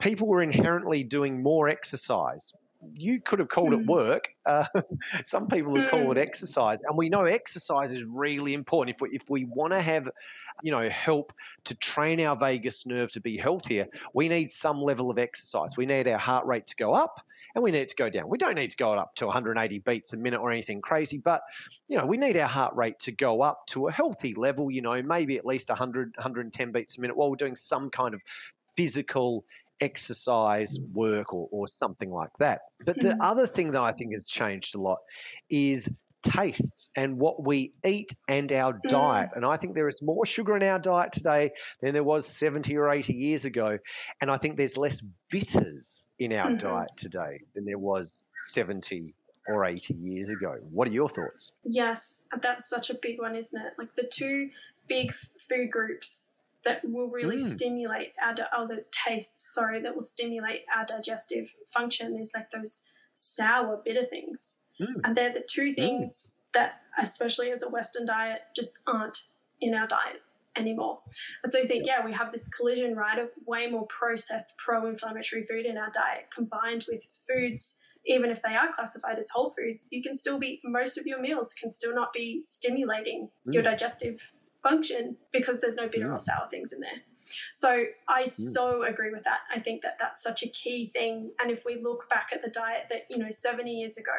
people 0.00 0.26
were 0.26 0.42
inherently 0.42 1.04
doing 1.04 1.42
more 1.42 1.68
exercise 1.68 2.54
you 2.94 3.20
could 3.20 3.38
have 3.38 3.48
called 3.48 3.72
it 3.72 3.80
mm. 3.80 3.86
work. 3.86 4.34
Uh, 4.44 4.64
some 5.24 5.48
people 5.48 5.72
would 5.72 5.88
call 5.88 6.10
it 6.12 6.16
mm. 6.16 6.20
exercise, 6.20 6.82
and 6.82 6.96
we 6.96 7.08
know 7.08 7.24
exercise 7.24 7.92
is 7.92 8.04
really 8.04 8.54
important. 8.54 8.96
If 8.96 9.02
we 9.02 9.10
if 9.12 9.28
we 9.28 9.44
want 9.44 9.72
to 9.72 9.80
have, 9.80 10.08
you 10.62 10.70
know, 10.70 10.88
help 10.88 11.32
to 11.64 11.74
train 11.74 12.20
our 12.20 12.36
vagus 12.36 12.86
nerve 12.86 13.12
to 13.12 13.20
be 13.20 13.36
healthier, 13.36 13.88
we 14.14 14.28
need 14.28 14.50
some 14.50 14.80
level 14.82 15.10
of 15.10 15.18
exercise. 15.18 15.76
We 15.76 15.86
need 15.86 16.08
our 16.08 16.18
heart 16.18 16.46
rate 16.46 16.68
to 16.68 16.76
go 16.76 16.94
up, 16.94 17.20
and 17.54 17.62
we 17.62 17.70
need 17.70 17.88
to 17.88 17.96
go 17.96 18.08
down. 18.08 18.28
We 18.28 18.38
don't 18.38 18.54
need 18.54 18.70
to 18.70 18.76
go 18.76 18.94
up 18.94 19.14
to 19.16 19.26
180 19.26 19.78
beats 19.80 20.12
a 20.12 20.16
minute 20.16 20.40
or 20.40 20.50
anything 20.50 20.80
crazy, 20.80 21.18
but 21.18 21.42
you 21.88 21.98
know, 21.98 22.06
we 22.06 22.16
need 22.16 22.36
our 22.36 22.48
heart 22.48 22.74
rate 22.76 22.98
to 23.00 23.12
go 23.12 23.42
up 23.42 23.66
to 23.68 23.88
a 23.88 23.92
healthy 23.92 24.34
level. 24.34 24.70
You 24.70 24.82
know, 24.82 25.02
maybe 25.02 25.36
at 25.36 25.46
least 25.46 25.68
100 25.68 26.14
110 26.16 26.72
beats 26.72 26.96
a 26.96 27.00
minute 27.00 27.16
while 27.16 27.30
we're 27.30 27.36
doing 27.36 27.56
some 27.56 27.90
kind 27.90 28.14
of 28.14 28.22
physical 28.76 29.44
exercise, 29.80 30.78
work, 30.92 31.34
or, 31.34 31.48
or 31.50 31.68
something 31.68 32.10
like 32.10 32.32
that. 32.38 32.60
But 32.84 32.98
the 32.98 33.10
mm. 33.10 33.18
other 33.20 33.46
thing 33.46 33.72
that 33.72 33.80
I 33.80 33.92
think 33.92 34.12
has 34.12 34.26
changed 34.26 34.74
a 34.74 34.80
lot 34.80 34.98
is 35.48 35.90
tastes 36.22 36.90
and 36.96 37.18
what 37.18 37.42
we 37.42 37.72
eat 37.84 38.12
and 38.28 38.52
our 38.52 38.74
mm. 38.74 38.82
diet. 38.88 39.30
And 39.34 39.44
I 39.44 39.56
think 39.56 39.74
there 39.74 39.88
is 39.88 40.00
more 40.02 40.26
sugar 40.26 40.56
in 40.56 40.62
our 40.62 40.78
diet 40.78 41.12
today 41.12 41.52
than 41.80 41.94
there 41.94 42.04
was 42.04 42.26
70 42.26 42.76
or 42.76 42.90
80 42.90 43.14
years 43.14 43.44
ago. 43.44 43.78
And 44.20 44.30
I 44.30 44.36
think 44.36 44.56
there's 44.56 44.76
less 44.76 45.02
bitters 45.30 46.06
in 46.18 46.32
our 46.32 46.48
mm-hmm. 46.48 46.56
diet 46.56 46.90
today 46.96 47.40
than 47.54 47.64
there 47.64 47.78
was 47.78 48.24
70 48.36 49.14
or 49.46 49.64
80 49.64 49.94
years 49.94 50.28
ago. 50.28 50.56
What 50.70 50.88
are 50.88 50.92
your 50.92 51.08
thoughts? 51.08 51.52
Yes, 51.64 52.22
that's 52.42 52.68
such 52.68 52.90
a 52.90 52.94
big 52.94 53.18
one, 53.18 53.34
isn't 53.34 53.60
it? 53.60 53.72
Like 53.78 53.94
the 53.94 54.04
two 54.04 54.50
big 54.88 55.12
food 55.14 55.70
groups 55.70 56.29
that 56.64 56.82
will 56.84 57.08
really 57.08 57.36
mm. 57.36 57.40
stimulate 57.40 58.12
our 58.22 58.34
oh 58.56 58.66
those 58.66 58.88
tastes 58.88 59.54
sorry 59.54 59.80
that 59.80 59.94
will 59.94 60.02
stimulate 60.02 60.60
our 60.76 60.84
digestive 60.84 61.54
function 61.72 62.18
is 62.18 62.32
like 62.34 62.50
those 62.50 62.82
sour 63.14 63.80
bitter 63.84 64.04
things 64.04 64.56
mm. 64.80 64.86
and 65.04 65.16
they're 65.16 65.32
the 65.32 65.44
two 65.48 65.72
mm. 65.72 65.74
things 65.74 66.32
that, 66.54 66.80
especially 66.98 67.50
as 67.50 67.62
a 67.62 67.68
Western 67.68 68.06
diet, 68.06 68.40
just 68.54 68.72
aren't 68.86 69.26
in 69.60 69.74
our 69.74 69.86
diet 69.86 70.22
anymore. 70.56 71.00
And 71.42 71.52
so 71.52 71.60
I 71.60 71.66
think, 71.66 71.86
yeah, 71.86 72.04
we 72.04 72.12
have 72.12 72.32
this 72.32 72.48
collision, 72.48 72.96
right, 72.96 73.18
of 73.18 73.30
way 73.46 73.68
more 73.68 73.86
processed 73.86 74.52
pro 74.56 74.86
inflammatory 74.86 75.44
food 75.44 75.66
in 75.66 75.76
our 75.76 75.90
diet 75.90 76.26
combined 76.34 76.86
with 76.90 77.08
foods, 77.28 77.78
even 78.04 78.30
if 78.30 78.42
they 78.42 78.54
are 78.54 78.72
classified 78.74 79.18
as 79.18 79.30
whole 79.30 79.50
foods, 79.50 79.88
you 79.90 80.02
can 80.02 80.16
still 80.16 80.38
be, 80.38 80.60
most 80.64 80.98
of 80.98 81.06
your 81.06 81.20
meals 81.20 81.54
can 81.54 81.70
still 81.70 81.94
not 81.94 82.12
be 82.12 82.40
stimulating 82.42 83.28
mm. 83.46 83.54
your 83.54 83.62
digestive 83.62 84.20
function 84.62 85.16
because 85.32 85.60
there's 85.60 85.76
no 85.76 85.88
bitter 85.88 86.08
mm. 86.08 86.14
or 86.14 86.18
sour 86.18 86.48
things 86.50 86.72
in 86.72 86.80
there. 86.80 87.02
So 87.52 87.84
I 88.08 88.24
so 88.24 88.82
agree 88.82 89.10
with 89.10 89.24
that. 89.24 89.40
I 89.54 89.60
think 89.60 89.82
that 89.82 89.96
that's 90.00 90.22
such 90.22 90.42
a 90.42 90.48
key 90.48 90.90
thing. 90.92 91.30
And 91.40 91.50
if 91.50 91.64
we 91.64 91.80
look 91.82 92.08
back 92.08 92.30
at 92.32 92.42
the 92.42 92.50
diet 92.50 92.86
that, 92.90 93.02
you 93.08 93.18
know, 93.18 93.30
70 93.30 93.70
years 93.70 93.96
ago, 93.96 94.12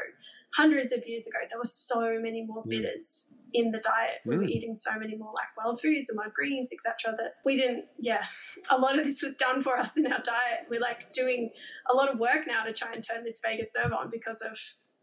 hundreds 0.54 0.91
of 0.91 1.08
years 1.08 1.27
ago, 1.27 1.39
there 1.49 1.58
were 1.58 1.65
so 1.65 2.19
many 2.19 2.45
more 2.45 2.63
bitters 2.67 3.32
in 3.54 3.71
the 3.71 3.80
diet. 3.80 4.19
We 4.25 4.38
were 4.38 4.43
eating 4.43 4.75
so 4.75 4.97
many 4.97 5.15
more 5.15 5.34
like 5.34 5.47
wild 5.58 5.80
foods 5.80 6.10
and 6.10 6.17
wild 6.17 6.34
greens, 6.34 6.71
etc. 6.73 7.15
That 7.17 7.36
we 7.45 7.58
didn't. 7.58 7.86
Yeah, 7.97 8.23
a 8.69 8.77
lot 8.77 8.97
of 8.97 9.06
this 9.06 9.21
was 9.21 9.36
done 9.36 9.62
for 9.62 9.77
us 9.77 9.97
in 9.97 10.12
our 10.12 10.21
diet. 10.21 10.67
We're 10.69 10.82
like 10.82 11.13
doing 11.13 11.51
a 11.89 11.95
lot 11.95 12.10
of 12.10 12.19
work 12.19 12.47
now 12.47 12.63
to 12.63 12.73
try 12.73 12.93
and 12.93 13.04
turn 13.04 13.23
this 13.23 13.39
vagus 13.43 13.71
nerve 13.75 13.93
on 13.93 14.10
because 14.10 14.41
of 14.41 14.58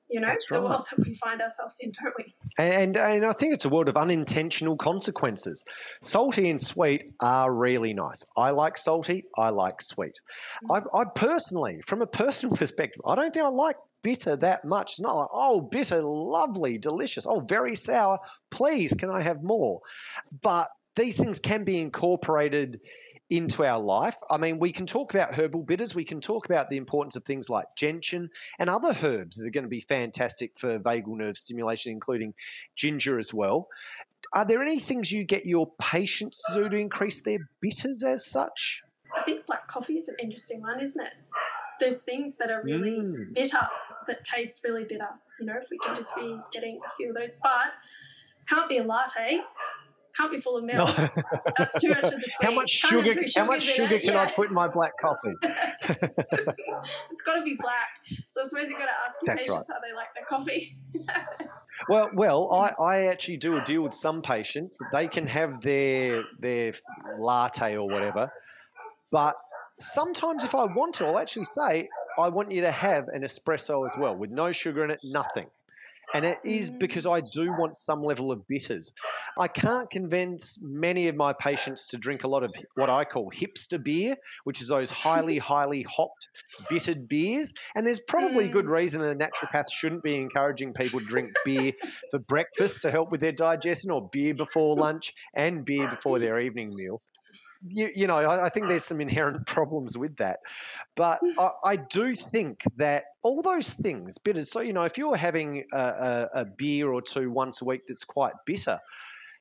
you 0.09 0.21
know, 0.21 0.35
the 0.51 0.63
world 0.63 0.87
that 0.91 1.07
we 1.07 1.15
find 1.15 1.41
ourselves 1.41 1.79
in, 1.81 1.93
don't 1.93 2.15
we? 2.17 2.35
And, 2.57 2.97
and 2.97 3.25
I 3.25 3.33
think 3.33 3.55
it's 3.55 3.65
a 3.65 3.69
world 3.69 3.89
of 3.89 3.97
unintentional 3.97 4.77
consequences. 4.77 5.65
Salty 6.01 6.49
and 6.49 6.61
sweet 6.61 7.13
are 7.21 7.53
really 7.53 7.93
nice. 7.93 8.25
I 8.37 8.51
like 8.51 8.77
salty, 8.77 9.25
I 9.37 9.51
like 9.51 9.83
sweet. 9.83 10.21
Mm. 10.65 10.83
I, 10.95 10.99
I 10.99 11.05
personally, 11.05 11.83
from 11.83 12.03
a 12.03 12.07
personal 12.07 12.57
perspective, 12.57 13.03
I 13.07 13.15
don't 13.15 13.33
think 13.33 13.45
I 13.45 13.51
like 13.51 13.77
bitter 14.03 14.37
that 14.37 14.65
much. 14.65 14.93
It's 14.93 15.01
not 15.01 15.17
like, 15.17 15.29
oh, 15.33 15.61
bitter, 15.61 16.03
lovely, 16.03 16.79
delicious. 16.79 17.27
Oh, 17.27 17.41
very 17.41 17.77
sour. 17.77 18.19
Please, 18.51 18.95
can 18.95 19.11
I 19.11 19.21
have 19.21 19.43
more? 19.43 19.83
But 20.41 20.69
these 20.97 21.17
things 21.17 21.39
can 21.39 21.65
be 21.65 21.81
incorporated 21.81 22.81
into 23.31 23.65
our 23.65 23.79
life. 23.79 24.17
I 24.31 24.39
mean, 24.39 24.59
we 24.59 24.73
can 24.73 24.87
talk 24.87 25.15
about 25.15 25.35
herbal 25.35 25.63
bitters. 25.63 25.95
We 25.95 26.05
can 26.05 26.21
talk 26.21 26.47
about 26.47 26.71
the 26.71 26.77
importance 26.77 27.17
of 27.17 27.25
things 27.25 27.51
like 27.51 27.67
gentian 27.77 28.31
and 28.59 28.71
other 28.71 28.97
herbs 29.03 29.37
that 29.37 29.47
are 29.47 29.51
going 29.51 29.65
to 29.65 29.71
be 29.71 29.83
fantastic 29.83 30.53
for 30.59 30.79
vagal 30.79 31.17
nerve 31.17 31.37
stimulation, 31.37 31.93
including 31.93 32.35
ginger 32.75 33.19
as 33.19 33.33
well. 33.35 33.69
Are 34.33 34.45
there 34.45 34.63
any 34.63 34.79
things 34.79 35.13
you 35.13 35.25
get 35.25 35.47
your 35.47 35.71
patients 35.79 36.43
to 36.49 36.55
do 36.55 36.69
to 36.69 36.77
increase 36.77 37.23
their 37.23 37.39
bitters 37.61 38.03
as 38.03 38.27
such? 38.27 38.83
I 39.17 39.23
think 39.25 39.47
black 39.47 39.69
coffee 39.69 39.99
is 39.99 40.09
an 40.09 40.17
interesting 40.23 40.61
one, 40.63 40.81
isn't 40.81 41.01
it? 41.01 41.15
There's 41.81 42.03
things 42.03 42.37
that 42.37 42.51
are 42.51 42.63
really 42.63 42.91
mm. 42.91 43.35
bitter 43.35 43.69
that 44.07 44.25
taste 44.25 44.61
really 44.65 44.85
bitter. 44.85 45.09
You 45.39 45.47
know, 45.47 45.55
if 45.61 45.69
we 45.71 45.79
can 45.79 45.95
just 45.95 46.15
be 46.17 46.37
getting 46.53 46.81
a 46.85 46.91
few 46.97 47.11
of 47.11 47.15
those, 47.15 47.39
but 47.43 47.73
can't 48.49 48.69
be 48.69 48.79
a 48.79 48.83
latte 48.83 49.41
can't 50.19 50.33
be 50.33 50.39
full 50.39 50.57
of 50.57 50.65
milk. 50.65 50.89
No. 50.99 51.09
That's 51.59 51.81
too 51.81 51.91
much 51.91 52.05
of 52.05 52.11
the 52.11 52.25
sweet. 52.25 52.47
How 52.47 52.53
much 52.53 52.71
sugar? 52.71 53.21
How 53.37 53.45
much 53.45 53.65
sugar 53.65 53.99
can 53.99 54.13
yeah. 54.15 54.23
I 54.23 54.27
put 54.27 54.49
in 54.49 54.55
my 54.55 54.69
black 54.69 54.93
coffee? 55.01 55.35
it's 55.43 57.23
got 57.23 57.35
to 57.37 57.43
be 57.43 57.57
black. 57.59 57.89
So 58.27 58.43
I 58.43 58.49
suppose 58.49 58.69
you've 58.69 58.79
got 58.79 58.87
to 58.87 59.01
ask 59.01 59.21
your 59.23 59.37
That's 59.37 59.41
patients 59.41 59.69
right. 59.69 59.77
how 59.77 59.81
they 59.81 59.95
like 59.95 60.15
their 60.15 60.25
coffee. 60.29 60.77
well, 61.89 62.11
well, 62.15 62.53
I, 62.53 62.83
I 62.83 63.07
actually 63.07 63.37
do 63.37 63.57
a 63.57 63.63
deal 63.63 63.83
with 63.83 63.95
some 63.95 64.23
patients 64.23 64.79
that 64.79 64.91
they 64.93 65.07
can 65.07 65.27
have 65.27 65.61
their 65.61 66.25
their 66.41 66.75
latte 67.19 67.77
or 67.77 67.89
whatever, 67.89 68.33
but 69.13 69.37
sometimes 69.79 70.43
if 70.43 70.55
I 70.55 70.65
want 70.65 70.97
to, 70.97 71.07
I'll 71.07 71.19
actually 71.19 71.45
say 71.45 71.89
I 72.19 72.29
want 72.29 72.51
you 72.51 72.63
to 72.63 72.73
have 72.73 73.07
an 73.09 73.23
espresso 73.23 73.85
as 73.85 73.95
well 73.97 74.17
with 74.17 74.33
no 74.33 74.51
sugar 74.51 74.85
in 74.85 74.91
it, 74.91 75.01
nothing. 75.05 75.47
And 76.15 76.25
it 76.25 76.39
is 76.45 76.71
because 76.71 77.07
I 77.07 77.21
do 77.21 77.53
want 77.53 77.77
some 77.77 78.03
level 78.03 78.33
of 78.33 78.47
bitters. 78.47 78.95
I 79.39 79.49
can't 79.49 79.91
convince 79.91 80.59
many 80.63 81.09
of 81.09 81.17
my 81.17 81.33
patients 81.33 81.89
to 81.89 81.99
drink 81.99 82.25
a 82.25 82.29
lot 82.29 82.43
of 82.43 82.53
what 82.75 82.89
I 82.89 83.05
call 83.05 83.31
hipster 83.31 83.83
beer, 83.83 84.17
which 84.45 84.63
is 84.63 84.69
those 84.69 84.91
highly, 84.91 85.39
highly 85.53 85.83
hopped, 85.83 86.27
bittered 86.71 87.09
beers. 87.09 87.53
And 87.75 87.87
there's 87.87 88.01
probably 88.01 88.49
mm. 88.49 88.53
good 88.53 88.67
reason 88.67 89.03
a 89.03 89.15
naturopath 89.15 89.71
shouldn't 89.71 90.03
be 90.03 90.17
encouraging 90.17 90.73
people 90.73 91.01
to 91.01 91.07
drink 91.07 91.33
beer 91.45 91.73
for 92.11 92.19
breakfast 92.19 92.83
to 92.83 92.91
help 92.91 93.11
with 93.11 93.21
their 93.21 93.33
digestion 93.33 93.91
or 93.91 94.09
beer 94.09 94.35
before 94.35 94.77
lunch 94.77 95.13
and 95.35 95.65
beer 95.65 95.89
before 95.89 96.19
their 96.19 96.41
evening 96.41 96.75
meal 96.75 97.01
you, 97.67 97.91
you 97.95 98.07
know, 98.07 98.17
I, 98.17 98.47
I, 98.47 98.49
think 98.49 98.69
there's 98.69 98.85
some 98.85 99.01
inherent 99.01 99.47
problems 99.47 99.97
with 99.97 100.17
that. 100.17 100.41
But 100.97 101.21
I, 101.39 101.51
I, 101.65 101.77
do 101.77 102.15
think 102.15 102.63
that 102.77 103.05
all 103.23 103.43
those 103.43 103.71
things, 103.71 104.19
bitters, 104.19 104.51
so, 104.51 104.61
you 104.61 104.73
know, 104.73 104.83
if 104.83 104.99
you're 104.99 105.17
having 105.17 105.65
a, 105.73 105.77
a, 105.77 106.29
a 106.35 106.45
beer 106.45 106.91
or 106.91 107.03
two 107.03 107.31
once 107.31 107.63
a 107.63 107.65
week 107.65 107.83
that's 107.87 108.05
quite 108.05 108.35
bitter, 108.47 108.81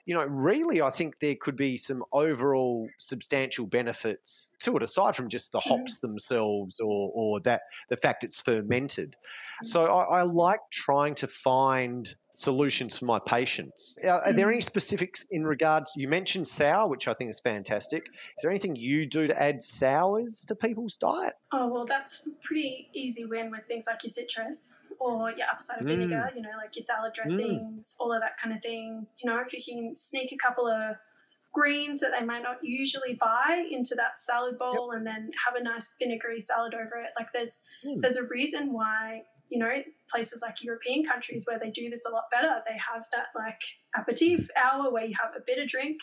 you 0.07 0.13
know, 0.13 0.23
really, 0.23 0.81
I 0.81 0.89
think 0.89 1.19
there 1.19 1.35
could 1.35 1.57
be 1.57 1.75
some 1.75 2.01
overall 2.13 2.87
substantial 2.97 3.65
benefits 3.65 4.51
to 4.59 4.77
it, 4.77 4.83
aside 4.83 5.17
from 5.17 5.27
just 5.27 5.51
the 5.51 5.59
mm-hmm. 5.59 5.69
hops 5.69 5.99
themselves 5.99 6.79
or, 6.79 7.11
or 7.13 7.41
that 7.41 7.63
the 7.89 7.97
fact 7.97 8.23
it's 8.23 8.39
fermented. 8.39 9.17
So 9.63 9.85
I, 9.85 10.19
I 10.19 10.21
like 10.21 10.61
trying 10.71 11.15
to 11.15 11.27
find 11.27 12.07
solutions 12.31 12.99
for 12.99 13.05
my 13.05 13.19
patients. 13.19 13.97
Are, 14.03 14.21
are, 14.21 14.33
there 14.33 14.49
any 14.49 14.59
mm. 14.59 14.63
specifics 14.63 15.25
in 15.31 15.45
regards? 15.45 15.93
You 15.95 16.07
mentioned 16.07 16.47
sour, 16.47 16.87
which 16.87 17.07
I 17.07 17.13
think 17.13 17.29
is 17.29 17.39
fantastic. 17.39 18.07
Is 18.13 18.41
there 18.41 18.51
anything 18.51 18.75
you 18.75 19.05
do 19.05 19.27
to 19.27 19.41
add 19.41 19.61
sours 19.61 20.45
to 20.47 20.55
people's 20.55 20.97
diet? 20.97 21.33
Oh 21.51 21.67
well, 21.67 21.85
that's 21.85 22.27
pretty 22.43 22.89
easy 22.93 23.25
win 23.25 23.51
with 23.51 23.65
things 23.67 23.85
like 23.87 24.03
your 24.03 24.11
citrus 24.11 24.75
or 24.99 25.31
your 25.31 25.47
apple 25.47 25.61
cider 25.61 25.83
mm. 25.83 25.87
vinegar, 25.87 26.31
you 26.35 26.41
know, 26.41 26.49
like 26.57 26.75
your 26.75 26.83
salad 26.83 27.13
mm. 27.13 27.15
dressings, 27.15 27.95
mm. 27.95 28.03
all 28.03 28.13
of 28.13 28.21
that 28.21 28.37
kind 28.37 28.55
of 28.55 28.61
thing. 28.61 29.07
You 29.17 29.29
know, 29.29 29.41
if 29.45 29.53
you 29.53 29.61
can 29.63 29.95
sneak 29.95 30.31
a 30.31 30.37
couple 30.37 30.67
of 30.67 30.95
greens 31.53 32.01
that 32.01 32.11
they 32.17 32.25
might 32.25 32.43
not 32.43 32.57
usually 32.61 33.15
buy 33.15 33.65
into 33.71 33.95
that 33.95 34.19
salad 34.19 34.59
bowl 34.59 34.91
yep. 34.91 34.97
and 34.97 35.07
then 35.07 35.31
have 35.45 35.55
a 35.55 35.63
nice 35.63 35.95
vinegary 35.97 36.39
salad 36.39 36.73
over 36.73 37.01
it. 37.01 37.11
Like 37.17 37.33
there's 37.33 37.63
mm. 37.85 37.99
there's 38.01 38.17
a 38.17 38.27
reason 38.27 38.73
why, 38.73 39.23
you 39.49 39.59
know, 39.59 39.83
places 40.09 40.41
like 40.41 40.63
European 40.63 41.05
countries 41.05 41.45
where 41.47 41.59
they 41.59 41.69
do 41.69 41.89
this 41.89 42.05
a 42.05 42.11
lot 42.11 42.23
better, 42.31 42.61
they 42.67 42.77
have 42.93 43.05
that 43.11 43.27
like 43.35 43.61
aperitif 43.97 44.49
hour 44.61 44.91
where 44.91 45.05
you 45.05 45.15
have 45.21 45.33
a 45.35 45.41
bit 45.45 45.59
of 45.59 45.67
drink 45.67 45.99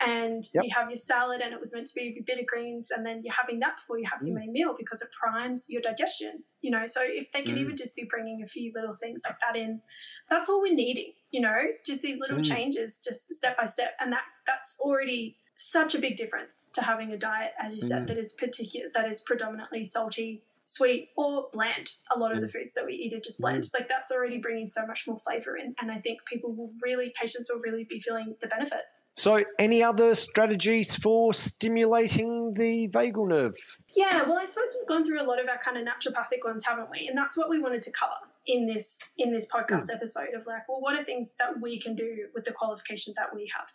and 0.00 0.44
yep. 0.54 0.64
you 0.64 0.70
have 0.74 0.88
your 0.88 0.96
salad 0.96 1.40
and 1.40 1.54
it 1.54 1.60
was 1.60 1.74
meant 1.74 1.86
to 1.86 1.94
be 1.94 2.08
with 2.08 2.16
your 2.16 2.24
bitter 2.24 2.46
greens 2.46 2.90
and 2.90 3.04
then 3.06 3.22
you're 3.24 3.34
having 3.34 3.60
that 3.60 3.76
before 3.76 3.98
you 3.98 4.04
have 4.10 4.20
mm. 4.20 4.28
your 4.28 4.38
main 4.38 4.52
meal 4.52 4.74
because 4.78 5.00
it 5.00 5.08
primes 5.18 5.66
your 5.70 5.80
digestion 5.80 6.42
you 6.60 6.70
know 6.70 6.84
so 6.86 7.00
if 7.02 7.32
they 7.32 7.42
can 7.42 7.54
mm. 7.54 7.60
even 7.60 7.76
just 7.76 7.96
be 7.96 8.04
bringing 8.04 8.42
a 8.42 8.46
few 8.46 8.70
little 8.74 8.94
things 8.94 9.22
like 9.26 9.36
that 9.40 9.58
in 9.58 9.80
that's 10.28 10.50
all 10.50 10.60
we're 10.60 10.74
needing 10.74 11.12
you 11.30 11.40
know 11.40 11.56
just 11.84 12.02
these 12.02 12.18
little 12.18 12.38
mm. 12.38 12.44
changes 12.44 13.00
just 13.02 13.32
step 13.32 13.56
by 13.56 13.64
step 13.64 13.92
and 14.00 14.12
that 14.12 14.24
that's 14.46 14.78
already 14.80 15.36
such 15.54 15.94
a 15.94 15.98
big 15.98 16.16
difference 16.16 16.68
to 16.74 16.82
having 16.82 17.12
a 17.12 17.16
diet 17.16 17.52
as 17.58 17.74
you 17.74 17.80
said 17.80 18.02
mm. 18.02 18.08
that 18.08 18.18
is 18.18 18.34
particular 18.34 18.88
that 18.94 19.10
is 19.10 19.22
predominantly 19.22 19.82
salty 19.82 20.42
sweet 20.66 21.10
or 21.16 21.48
bland 21.52 21.92
a 22.14 22.18
lot 22.18 22.34
of 22.34 22.40
the 22.40 22.46
mm. 22.46 22.52
foods 22.52 22.74
that 22.74 22.84
we 22.84 22.92
eat 22.92 23.14
are 23.14 23.20
just 23.20 23.40
bland 23.40 23.62
mm. 23.62 23.74
like 23.74 23.88
that's 23.88 24.10
already 24.10 24.38
bringing 24.38 24.66
so 24.66 24.84
much 24.86 25.06
more 25.06 25.16
flavor 25.16 25.56
in 25.56 25.74
and 25.80 25.90
i 25.90 25.98
think 25.98 26.18
people 26.26 26.52
will 26.54 26.72
really 26.84 27.12
patients 27.18 27.50
will 27.50 27.60
really 27.60 27.86
be 27.88 28.00
feeling 28.00 28.34
the 28.40 28.48
benefit 28.48 28.82
so, 29.18 29.42
any 29.58 29.82
other 29.82 30.14
strategies 30.14 30.94
for 30.94 31.32
stimulating 31.32 32.52
the 32.52 32.88
vagal 32.88 33.28
nerve? 33.28 33.54
Yeah, 33.96 34.24
well, 34.24 34.38
I 34.38 34.44
suppose 34.44 34.76
we've 34.78 34.86
gone 34.86 35.06
through 35.06 35.22
a 35.22 35.24
lot 35.24 35.40
of 35.40 35.48
our 35.48 35.56
kind 35.56 35.78
of 35.78 35.84
naturopathic 35.84 36.44
ones, 36.44 36.66
haven't 36.66 36.90
we? 36.90 37.08
And 37.08 37.16
that's 37.16 37.34
what 37.34 37.48
we 37.48 37.58
wanted 37.58 37.80
to 37.84 37.92
cover 37.92 38.12
in 38.46 38.66
this 38.66 39.00
in 39.18 39.32
this 39.32 39.46
podcast 39.46 39.88
mm. 39.88 39.94
episode 39.94 40.34
of 40.34 40.46
like, 40.46 40.68
well, 40.68 40.80
what 40.80 40.98
are 40.98 41.04
things 41.04 41.34
that 41.38 41.60
we 41.60 41.80
can 41.80 41.94
do 41.94 42.26
with 42.34 42.44
the 42.44 42.52
qualification 42.52 43.14
that 43.16 43.34
we 43.34 43.50
have? 43.56 43.66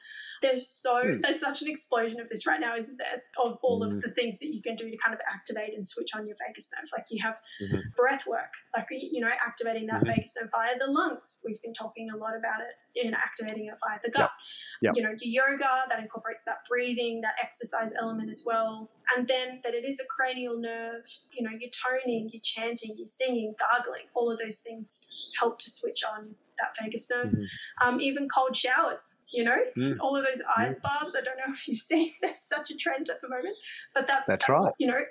There's 0.42 0.68
so 0.68 0.96
mm. 0.96 1.22
there's 1.22 1.40
such 1.40 1.62
an 1.62 1.68
explosion 1.68 2.20
of 2.20 2.30
this 2.30 2.48
right 2.48 2.60
now, 2.60 2.76
isn't 2.76 2.98
there? 2.98 3.24
Of 3.38 3.58
all 3.62 3.82
mm. 3.82 3.88
of 3.88 3.94
hmm. 3.94 4.00
the 4.00 4.12
things 4.12 4.40
that 4.40 4.54
you 4.54 4.62
can 4.62 4.76
do 4.76 4.90
to 4.90 4.98
kind 4.98 5.14
of 5.14 5.20
activate 5.32 5.74
and 5.76 5.86
switch 5.86 6.16
on 6.16 6.28
your 6.28 6.36
vagus 6.48 6.72
nerve. 6.76 6.90
Like 6.96 7.06
you 7.10 7.22
have 7.24 7.40
mm-hmm. 7.62 7.90
breath 7.96 8.26
work, 8.28 8.54
like 8.76 8.88
you 8.92 9.22
know, 9.22 9.30
activating 9.30 9.88
that 9.88 10.02
mm-hmm. 10.02 10.12
vagus 10.12 10.36
nerve 10.40 10.50
via 10.52 10.78
the 10.80 10.92
lungs. 10.92 11.42
We've 11.46 11.62
been 11.62 11.74
talking 11.74 12.10
a 12.10 12.18
lot 12.18 12.36
about 12.38 12.62
it 12.62 12.76
in 12.96 13.14
activating 13.14 13.68
it 13.68 13.80
via 13.86 14.00
the 14.04 14.10
gut. 14.10 14.32
Yep. 14.82 14.94
Yep. 14.94 14.94
You 14.96 15.04
know, 15.04 15.16
your 15.22 15.52
yoga 15.52 15.84
that 15.90 16.00
incorporates 16.00 16.46
that 16.46 16.60
breathing, 16.70 17.22
that 17.22 17.36
exercise 17.42 17.92
element 18.00 18.30
as 18.30 18.44
well 18.46 18.90
and 19.16 19.28
then 19.28 19.60
that 19.64 19.74
it 19.74 19.86
is 19.86 20.00
a 20.00 20.06
cranial 20.06 20.58
nerve. 20.58 21.04
You 21.34 21.44
know, 21.44 21.52
you're 21.58 21.72
toning, 21.72 22.30
you're 22.32 22.42
chanting, 22.42 22.96
you're 22.98 23.08
singing, 23.08 23.56
gargling, 23.60 24.06
all 24.14 24.32
of 24.32 24.40
those 24.40 24.60
things 24.60 25.08
help 25.40 25.60
to 25.60 25.70
switch 25.70 26.04
on 26.04 26.36
that 26.60 26.76
vagus 26.82 27.10
nerve. 27.10 27.28
Mm-hmm. 27.28 27.88
Um, 27.88 28.02
even 28.02 28.28
cold 28.30 28.56
showers, 28.56 29.16
you 29.34 29.44
know, 29.44 29.58
mm. 29.78 29.98
all 30.00 30.16
of 30.16 30.26
those 30.26 30.44
ice 30.56 30.80
mm. 30.80 30.84
baths. 30.84 31.16
I 31.18 31.22
don't 31.22 31.38
know 31.38 31.44
if 31.54 31.68
you've 31.68 31.80
seen 31.80 32.14
that's 32.22 32.48
such 32.48 32.72
a 32.72 32.76
trend 32.76 33.10
at 33.10 33.22
the 33.22 33.30
moment, 33.30 33.56
but 33.94 34.08
that's, 34.08 34.28
that's, 34.28 34.46
that's 34.46 34.50
right. 34.50 34.74
You 34.78 34.88
know, 34.88 35.02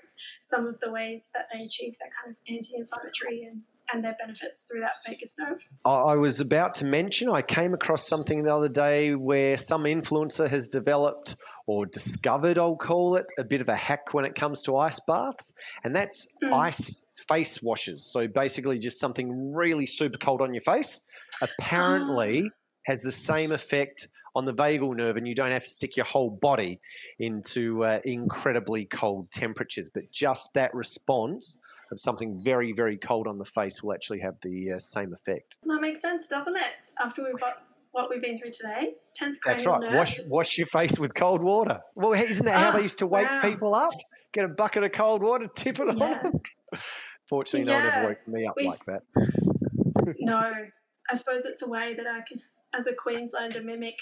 some 0.43 0.67
of 0.67 0.81
the 0.81 0.91
ways 0.91 1.31
that 1.35 1.47
they 1.53 1.63
achieve 1.63 1.97
that 1.99 2.11
kind 2.23 2.35
of 2.35 2.37
anti-inflammatory 2.49 3.45
and 3.45 3.63
and 3.93 4.05
their 4.05 4.17
benefits 4.19 4.63
through 4.63 4.81
that 4.81 4.93
vagus 5.07 5.37
nerve. 5.39 5.67
I 5.85 6.15
was 6.17 6.41
about 6.41 6.75
to 6.75 6.85
mention 6.85 7.29
I 7.29 7.43
came 7.43 7.75
across 7.75 8.07
something 8.07 8.43
the 8.43 8.55
other 8.55 8.69
day 8.69 9.15
where 9.15 9.57
some 9.57 9.85
influencer 9.85 10.49
has 10.49 10.69
developed 10.69 11.37
or 11.67 11.87
discovered, 11.87 12.59
I'll 12.59 12.77
call 12.77 13.17
it, 13.17 13.27
a 13.39 13.45
bit 13.45 13.61
of 13.61 13.69
a 13.69 13.77
hack 13.77 14.13
when 14.13 14.25
it 14.25 14.35
comes 14.35 14.63
to 14.63 14.77
ice 14.77 15.01
baths, 15.07 15.55
and 15.85 15.95
that's 15.95 16.35
mm. 16.43 16.53
ice 16.53 17.07
face 17.29 17.63
washes. 17.63 18.05
So 18.05 18.27
basically, 18.27 18.79
just 18.79 18.99
something 18.99 19.55
really 19.55 19.87
super 19.87 20.19
cold 20.19 20.41
on 20.41 20.53
your 20.53 20.63
face, 20.63 21.01
apparently 21.41 22.51
has 22.87 23.03
the 23.03 23.13
same 23.13 23.53
effect 23.53 24.09
on 24.35 24.45
the 24.47 24.55
vagal 24.55 24.97
nerve, 24.97 25.17
and 25.17 25.29
you 25.29 25.35
don't 25.35 25.53
have 25.53 25.65
to 25.65 25.71
stick 25.71 25.97
your 25.97 26.07
whole 26.07 26.31
body 26.31 26.81
into 27.19 27.85
uh, 27.85 28.01
incredibly 28.05 28.85
cold 28.85 29.31
temperatures, 29.31 29.91
but 29.93 30.11
just 30.11 30.55
that 30.55 30.75
response 30.75 31.59
of 31.91 31.99
something 32.01 32.41
very, 32.45 32.73
very 32.73 32.97
cold 32.97 33.27
on 33.27 33.39
the 33.39 33.45
face 33.45 33.83
will 33.83 33.93
actually 33.93 34.21
have 34.21 34.41
the 34.43 34.73
uh, 34.75 34.79
same 34.79 35.13
effect. 35.13 35.57
That 35.65 35.81
makes 35.81 36.01
sense, 36.03 36.27
doesn't 36.29 36.57
it? 36.57 36.73
After 37.03 37.23
we've 37.25 37.39
got 37.39 37.55
what 37.93 38.09
we've 38.11 38.23
been 38.23 38.39
through 38.39 38.53
today, 38.53 38.95
tenth 39.15 39.39
That's 39.45 39.65
right. 39.67 39.81
nerve. 39.81 39.95
Wash, 39.95 40.21
wash 40.27 40.59
your 40.59 40.67
face 40.69 40.99
with 40.99 41.15
cold 41.15 41.43
water. 41.43 41.81
Well, 41.97 42.13
isn't 42.13 42.45
that 42.47 42.57
how 42.57 42.69
Ah, 42.69 42.73
they 42.73 42.83
used 42.83 42.99
to 42.99 43.07
wake 43.07 43.29
wow. 43.29 43.41
people 43.43 43.75
up? 43.75 43.91
Get 44.33 44.45
a 44.45 44.49
bucket 44.49 44.85
of 44.85 44.93
cold 44.93 45.23
water, 45.23 45.49
tip 45.53 45.81
it 45.81 45.89
on 45.89 45.99
Yeah. 45.99 46.23
them. 46.23 46.41
Fortunately, 47.29 47.65
no 47.67 47.75
one 47.75 47.85
Yeah. 47.85 47.97
ever 47.97 48.09
woke 48.11 48.29
me 48.29 48.47
up 48.47 48.55
We- 48.57 48.67
like 48.69 48.85
that. 48.87 49.03
No, 50.19 50.37
I 50.39 51.15
suppose 51.15 51.45
it's 51.45 51.63
a 51.63 51.69
way 51.69 51.95
that 51.95 52.07
I 52.07 52.21
can, 52.27 52.41
as 52.75 52.87
a 52.87 52.93
Queenslander, 52.95 53.63
mimic 53.63 53.99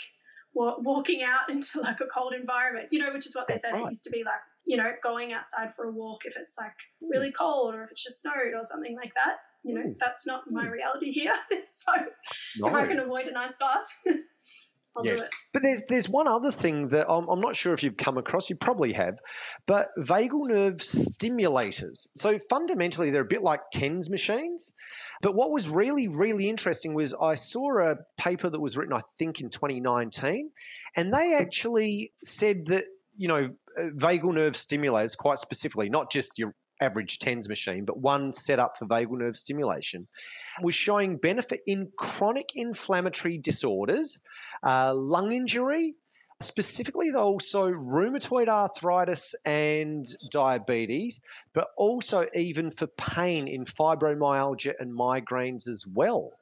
walking 0.54 1.22
out 1.22 1.48
into 1.50 1.80
like 1.80 2.00
a 2.00 2.06
cold 2.06 2.34
environment. 2.34 2.88
You 2.90 3.00
know, 3.00 3.12
which 3.12 3.26
is 3.26 3.34
what 3.34 3.46
they 3.48 3.56
said 3.56 3.72
right. 3.72 3.82
it 3.84 3.88
used 3.88 4.04
to 4.04 4.10
be 4.10 4.22
like. 4.24 4.34
You 4.68 4.76
know, 4.76 4.90
going 5.02 5.32
outside 5.32 5.74
for 5.74 5.86
a 5.86 5.90
walk 5.90 6.26
if 6.26 6.36
it's 6.36 6.56
like 6.56 6.74
really 7.00 7.32
cold 7.32 7.74
or 7.74 7.82
if 7.82 7.90
it's 7.90 8.04
just 8.04 8.20
snowed 8.22 8.52
or 8.56 8.64
something 8.64 8.94
like 8.94 9.12
that. 9.14 9.36
You 9.64 9.74
know, 9.74 9.80
Mm. 9.88 9.96
that's 9.98 10.24
not 10.26 10.42
my 10.50 10.66
reality 10.68 11.10
here. 11.10 11.32
so 11.66 11.92
No. 12.58 12.68
if 12.68 12.74
I 12.74 12.86
can 12.86 13.00
avoid 13.00 13.26
an 13.26 13.36
ice 13.36 13.56
bath, 13.56 13.88
I'll 14.96 15.02
do 15.04 15.14
it. 15.14 15.22
But 15.52 15.62
there's 15.62 15.82
there's 15.88 16.08
one 16.08 16.28
other 16.28 16.50
thing 16.52 16.88
that 16.88 17.06
I'm, 17.10 17.28
I'm 17.28 17.40
not 17.40 17.56
sure 17.56 17.72
if 17.72 17.82
you've 17.82 17.96
come 17.96 18.18
across. 18.18 18.50
You 18.50 18.56
probably 18.56 18.92
have, 18.92 19.18
but 19.66 19.88
vagal 19.98 20.48
nerve 20.48 20.76
stimulators. 20.76 22.08
So 22.16 22.38
fundamentally, 22.50 23.10
they're 23.10 23.22
a 23.22 23.26
bit 23.36 23.42
like 23.42 23.60
TENS 23.72 24.10
machines. 24.10 24.72
But 25.22 25.34
what 25.34 25.50
was 25.50 25.68
really 25.68 26.08
really 26.08 26.48
interesting 26.48 26.94
was 26.94 27.14
I 27.14 27.34
saw 27.36 27.78
a 27.90 27.96
paper 28.16 28.48
that 28.50 28.60
was 28.60 28.76
written 28.76 28.94
I 28.94 29.02
think 29.18 29.40
in 29.40 29.50
2019, 29.50 30.50
and 30.96 31.12
they 31.12 31.34
actually 31.34 32.12
said 32.22 32.66
that 32.66 32.84
you 33.16 33.28
know 33.28 33.48
vagal 33.96 34.34
nerve 34.34 34.54
stimulators 34.54 35.16
quite 35.16 35.38
specifically, 35.38 35.88
not 35.88 36.10
just 36.10 36.38
your 36.38 36.54
average 36.80 37.18
TENS 37.18 37.48
machine, 37.48 37.84
but 37.84 37.98
one 37.98 38.32
set 38.32 38.58
up 38.58 38.76
for 38.78 38.86
vagal 38.86 39.18
nerve 39.18 39.36
stimulation, 39.36 40.06
was 40.62 40.74
showing 40.74 41.16
benefit 41.16 41.60
in 41.66 41.90
chronic 41.96 42.50
inflammatory 42.54 43.38
disorders 43.38 44.20
uh, 44.62 44.94
lung 44.94 45.32
injury, 45.32 45.94
specifically 46.40 47.10
though 47.10 47.24
also 47.24 47.68
rheumatoid 47.68 48.48
arthritis 48.48 49.34
and 49.44 50.06
diabetes, 50.30 51.20
but 51.52 51.68
also 51.76 52.26
even 52.34 52.70
for 52.70 52.86
pain 52.96 53.48
in 53.48 53.64
fibromyalgia 53.64 54.74
and 54.78 54.92
migraines 54.92 55.68
as 55.68 55.84
well. 55.86 56.32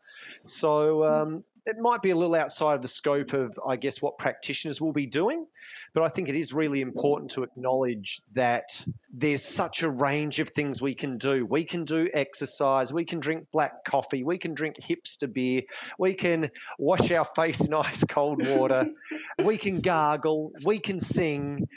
So 0.42 1.04
um, 1.04 1.44
it 1.66 1.78
might 1.78 2.00
be 2.00 2.10
a 2.10 2.16
little 2.16 2.34
outside 2.36 2.74
of 2.74 2.82
the 2.82 2.88
scope 2.88 3.32
of, 3.32 3.58
I 3.66 3.76
guess, 3.76 4.00
what 4.00 4.18
practitioners 4.18 4.80
will 4.80 4.92
be 4.92 5.06
doing, 5.06 5.46
but 5.94 6.04
I 6.04 6.08
think 6.08 6.28
it 6.28 6.36
is 6.36 6.52
really 6.52 6.80
important 6.80 7.32
to 7.32 7.42
acknowledge 7.42 8.20
that 8.34 8.84
there's 9.12 9.42
such 9.42 9.82
a 9.82 9.90
range 9.90 10.38
of 10.38 10.50
things 10.50 10.80
we 10.80 10.94
can 10.94 11.18
do. 11.18 11.44
We 11.44 11.64
can 11.64 11.84
do 11.84 12.08
exercise, 12.12 12.92
we 12.92 13.04
can 13.04 13.18
drink 13.18 13.48
black 13.52 13.84
coffee, 13.84 14.22
we 14.22 14.38
can 14.38 14.54
drink 14.54 14.76
hipster 14.76 15.32
beer, 15.32 15.62
we 15.98 16.14
can 16.14 16.50
wash 16.78 17.10
our 17.10 17.24
face 17.24 17.60
in 17.60 17.74
ice 17.74 18.04
cold 18.04 18.46
water, 18.46 18.88
we 19.42 19.58
can 19.58 19.80
gargle, 19.80 20.52
we 20.64 20.78
can 20.78 21.00
sing. 21.00 21.68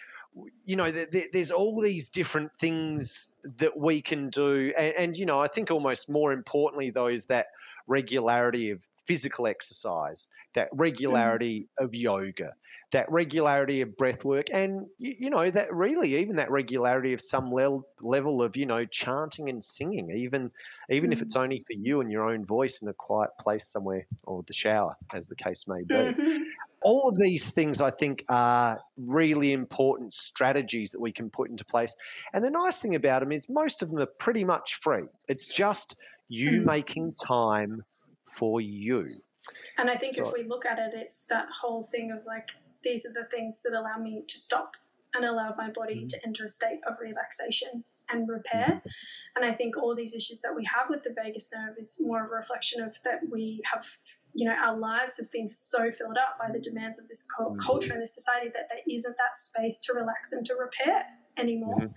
You 0.65 0.75
know, 0.75 0.91
there, 0.91 1.07
there- 1.07 1.27
there's 1.33 1.51
all 1.51 1.81
these 1.81 2.09
different 2.11 2.51
things 2.59 3.33
that 3.57 3.75
we 3.75 4.01
can 4.01 4.29
do. 4.29 4.71
And, 4.77 4.93
and, 4.95 5.17
you 5.17 5.25
know, 5.25 5.39
I 5.39 5.47
think 5.47 5.71
almost 5.71 6.09
more 6.09 6.31
importantly, 6.31 6.91
though, 6.91 7.07
is 7.07 7.25
that 7.25 7.47
regularity 7.87 8.69
of 8.69 8.85
physical 9.07 9.47
exercise, 9.47 10.27
that 10.53 10.69
regularity 10.73 11.69
of 11.79 11.95
yoga, 11.95 12.53
that 12.91 13.09
regularity 13.11 13.81
of 13.81 13.95
breath 13.97 14.25
work, 14.25 14.47
and, 14.51 14.87
you, 14.97 15.13
you 15.19 15.29
know, 15.29 15.49
that 15.51 15.73
really 15.73 16.15
even 16.17 16.35
that 16.37 16.51
regularity 16.51 17.13
of 17.13 17.21
some 17.21 17.51
level, 17.51 17.83
level 18.01 18.41
of, 18.41 18.57
you 18.57 18.65
know, 18.65 18.85
chanting 18.85 19.49
and 19.49 19.63
singing, 19.63 20.09
even 20.15 20.51
even 20.89 21.11
if 21.11 21.21
Mm. 21.21 21.23
it's 21.23 21.35
only 21.35 21.57
for 21.67 21.73
you 21.73 22.01
and 22.01 22.11
your 22.11 22.29
own 22.29 22.45
voice 22.45 22.81
in 22.81 22.87
a 22.89 22.93
quiet 22.93 23.31
place 23.39 23.71
somewhere 23.71 24.05
or 24.25 24.43
the 24.47 24.53
shower, 24.53 24.95
as 25.13 25.27
the 25.27 25.35
case 25.35 25.65
may 25.67 25.83
be 25.83 26.13
Mhm. 26.17 26.59
all 26.81 27.09
of 27.09 27.17
these 27.19 27.49
things 27.51 27.81
I 27.81 27.91
think 27.91 28.23
are 28.29 28.79
really 28.97 29.51
important 29.51 30.13
strategies 30.13 30.91
that 30.91 31.01
we 31.01 31.11
can 31.11 31.29
put 31.29 31.49
into 31.49 31.65
place. 31.65 31.93
And 32.33 32.43
the 32.43 32.51
nice 32.51 32.79
thing 32.79 32.95
about 32.95 33.19
them 33.19 33.31
is 33.31 33.47
most 33.49 33.81
of 33.83 33.89
them 33.89 33.99
are 33.99 34.07
pretty 34.19 34.45
much 34.45 34.75
free. 34.75 35.03
It's 35.27 35.43
just 35.43 35.97
you 36.29 36.61
Mm. 36.61 36.65
making 36.65 37.15
time 37.27 37.81
for 38.29 38.61
you. 38.61 39.21
And 39.77 39.89
I 39.89 39.97
think 39.97 40.17
So- 40.17 40.27
if 40.27 40.33
we 40.33 40.43
look 40.43 40.65
at 40.65 40.79
it, 40.79 40.93
it's 40.93 41.25
that 41.25 41.47
whole 41.61 41.83
thing 41.83 42.11
of 42.11 42.25
like, 42.25 42.49
these 42.83 43.05
are 43.05 43.13
the 43.13 43.25
things 43.25 43.61
that 43.63 43.73
allow 43.73 43.97
me 43.97 44.23
to 44.27 44.37
stop 44.37 44.75
and 45.13 45.25
allow 45.25 45.53
my 45.57 45.69
body 45.69 46.03
mm. 46.05 46.09
to 46.09 46.25
enter 46.25 46.45
a 46.45 46.47
state 46.47 46.79
of 46.87 46.97
relaxation 47.01 47.83
and 48.11 48.27
repair. 48.27 48.81
And 49.35 49.45
I 49.45 49.53
think 49.53 49.77
all 49.77 49.95
these 49.95 50.15
issues 50.15 50.41
that 50.41 50.55
we 50.55 50.65
have 50.65 50.89
with 50.89 51.03
the 51.03 51.13
vagus 51.15 51.51
nerve 51.53 51.75
is 51.77 51.99
more 52.01 52.23
of 52.25 52.31
a 52.31 52.35
reflection 52.35 52.81
of 52.81 52.95
that 53.03 53.21
we 53.31 53.61
have, 53.71 53.85
you 54.33 54.45
know, 54.47 54.53
our 54.55 54.75
lives 54.75 55.17
have 55.17 55.31
been 55.31 55.51
so 55.53 55.89
filled 55.91 56.17
up 56.17 56.37
by 56.39 56.51
the 56.51 56.59
demands 56.59 56.99
of 56.99 57.07
this 57.07 57.27
Mhm. 57.37 57.59
culture 57.59 57.93
and 57.93 58.01
this 58.01 58.13
society 58.13 58.49
that 58.49 58.67
there 58.69 58.81
isn't 58.87 59.15
that 59.17 59.37
space 59.37 59.79
to 59.79 59.93
relax 59.93 60.31
and 60.31 60.45
to 60.45 60.55
repair 60.55 61.05
anymore. 61.37 61.77
Mhm. 61.79 61.93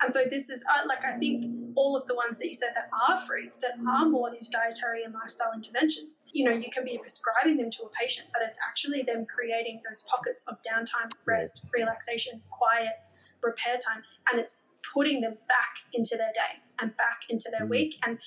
And 0.00 0.12
so 0.12 0.24
this 0.24 0.48
is 0.50 0.64
uh, 0.74 0.84
like 0.86 1.04
I 1.04 1.18
think 1.18 1.76
all 1.76 1.96
of 1.96 2.06
the 2.06 2.14
ones 2.14 2.38
that 2.38 2.46
you 2.48 2.54
said 2.54 2.72
that 2.74 2.88
are 3.08 3.18
free, 3.18 3.50
that 3.60 3.72
are 3.88 4.06
more 4.06 4.30
these 4.30 4.48
dietary 4.48 5.04
and 5.04 5.12
lifestyle 5.14 5.52
interventions. 5.52 6.22
You 6.32 6.44
know, 6.48 6.56
you 6.56 6.70
can 6.70 6.84
be 6.84 6.96
prescribing 6.98 7.56
them 7.56 7.70
to 7.70 7.82
a 7.84 7.90
patient, 7.90 8.28
but 8.32 8.42
it's 8.42 8.58
actually 8.68 9.02
them 9.02 9.26
creating 9.26 9.80
those 9.86 10.02
pockets 10.02 10.46
of 10.48 10.60
downtime, 10.62 11.10
rest, 11.24 11.64
relaxation, 11.72 12.42
quiet, 12.50 12.94
repair 13.42 13.78
time, 13.78 14.02
and 14.30 14.40
it's 14.40 14.62
putting 14.94 15.20
them 15.20 15.36
back 15.48 15.74
into 15.92 16.16
their 16.16 16.32
day 16.32 16.60
and 16.80 16.96
back 16.96 17.20
into 17.28 17.50
their 17.50 17.66
Mm. 17.66 17.70
week. 17.70 17.98
And 18.06 18.18